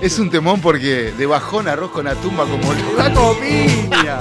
[0.00, 4.18] Es un temón porque de bajón arroz con atún va como Va como piña.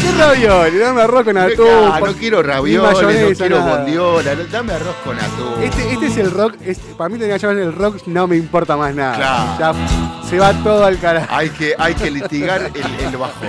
[0.00, 0.78] ¿Qué ravioli?
[0.78, 1.66] Dame arroz con atún.
[1.68, 3.76] Ah, no quiero ravioles, no quiero nada.
[3.76, 5.62] bondiola, dame arroz con atún.
[5.62, 6.54] Este, este es el rock,
[6.96, 9.16] para mí tenía que llamar el rock, no me importa más nada.
[9.58, 9.76] Claro.
[9.76, 11.26] Ya se va todo al carajo.
[11.30, 13.48] Hay que, hay que litigar el, el bajón.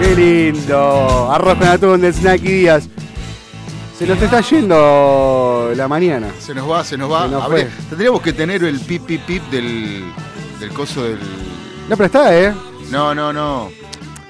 [0.00, 1.30] Qué lindo.
[1.30, 2.88] Arroz con atún de Snacky Díaz.
[3.98, 6.28] Se nos está yendo la mañana.
[6.38, 7.24] Se nos va, se nos va.
[7.24, 10.04] Se nos Habría- tendríamos que tener el pip pip pip del,
[10.60, 11.18] del coso del.
[11.88, 12.54] No, pero está, ¿eh?
[12.90, 13.70] No, no, no.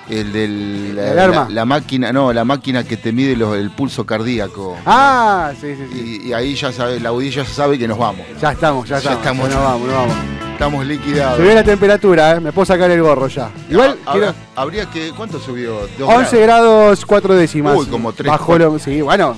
[0.08, 0.96] El del.
[0.96, 1.44] La alarma.
[1.48, 4.74] La, la máquina, no, la máquina que te mide los- el pulso cardíaco.
[4.86, 6.20] Ah, sí, sí, sí.
[6.24, 8.24] Y, y ahí ya sabe, la audilla ya sabe que nos vamos.
[8.40, 9.18] Ya estamos, ya Ya estamos.
[9.18, 9.48] estamos.
[9.50, 10.16] Nos vamos, nos vamos.
[10.54, 11.36] Estamos liquidados.
[11.38, 12.40] Subió la temperatura, ¿eh?
[12.40, 13.50] Me puedo sacar el gorro ya.
[13.70, 15.12] Igual, Ah, quiero- habría que.
[15.14, 15.86] ¿Cuánto subió?
[15.98, 17.76] Dos 11 grados 4 décimas.
[17.76, 18.72] Uy, como tres, cuatro.
[18.72, 19.36] lo, sí, bueno.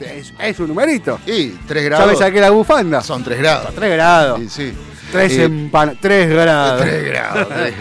[0.00, 1.18] Es, es un numerito.
[1.24, 2.06] 3 Ya grados.
[2.12, 3.00] me saqué la bufanda.
[3.02, 3.74] Son 3 grados.
[3.74, 4.40] 3 grados.
[4.40, 4.72] Sí, sí.
[5.12, 6.82] 3 Eh, empan 3 grados.
[6.82, 7.48] 3 grados.
[7.48, 7.74] tres.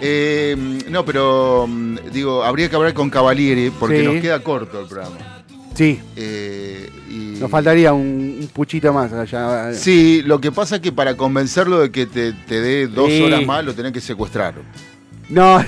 [0.00, 0.56] Eh,
[0.90, 4.04] no, pero mm, digo, habría que hablar con Cavalieri porque Sí.
[4.06, 5.16] nos queda corto el programa.
[5.74, 9.72] Sí, Eh, y- nos faltaría un, un puchito más allá.
[9.74, 13.22] Sí, lo que pasa es que para convencerlo de que te, te dé dos Sí.
[13.22, 14.54] horas más lo tenés que secuestrar.
[15.28, 15.60] No,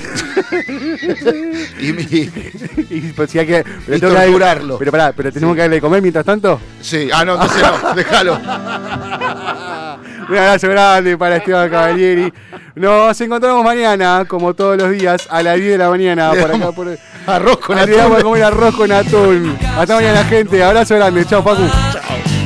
[1.80, 2.02] Y, mi-
[2.90, 3.64] y pues si hay que.
[3.84, 4.78] pero Y tengo que torturarlo.
[4.78, 6.60] Pero pará, pero tenemos que darle de comer mientras tanto.
[6.80, 8.34] sí, ah, no, entonces no, déjalo.
[10.28, 12.32] Un abrazo grande para Esteban Cavalieri.
[12.76, 16.32] Nos encontramos mañana, como todos los días, a las 10 de la mañana.
[16.34, 16.98] Le Por acá, damos por...
[17.26, 18.22] Arroz con Le vamos a atún.
[18.22, 19.58] comer arroz con atún.
[19.76, 20.62] Hasta mañana, gente.
[20.62, 21.24] Abrazo grande.
[21.24, 21.62] Chao, Facu.
[21.62, 22.37] Me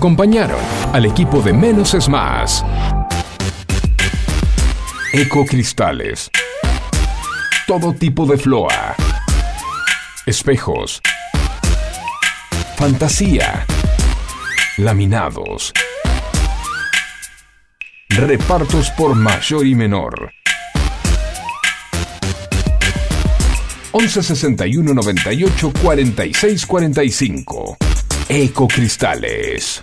[0.00, 0.62] acompañaron
[0.94, 2.64] al equipo de Menos es Más.
[5.12, 6.30] Ecocristales.
[7.66, 8.96] Todo tipo de floa.
[10.24, 11.02] Espejos.
[12.78, 13.66] Fantasía.
[14.78, 15.74] Laminados.
[18.08, 20.32] Repartos por mayor y menor.
[23.92, 27.76] 11 61 98 46 45.
[28.30, 29.82] Ecocristales.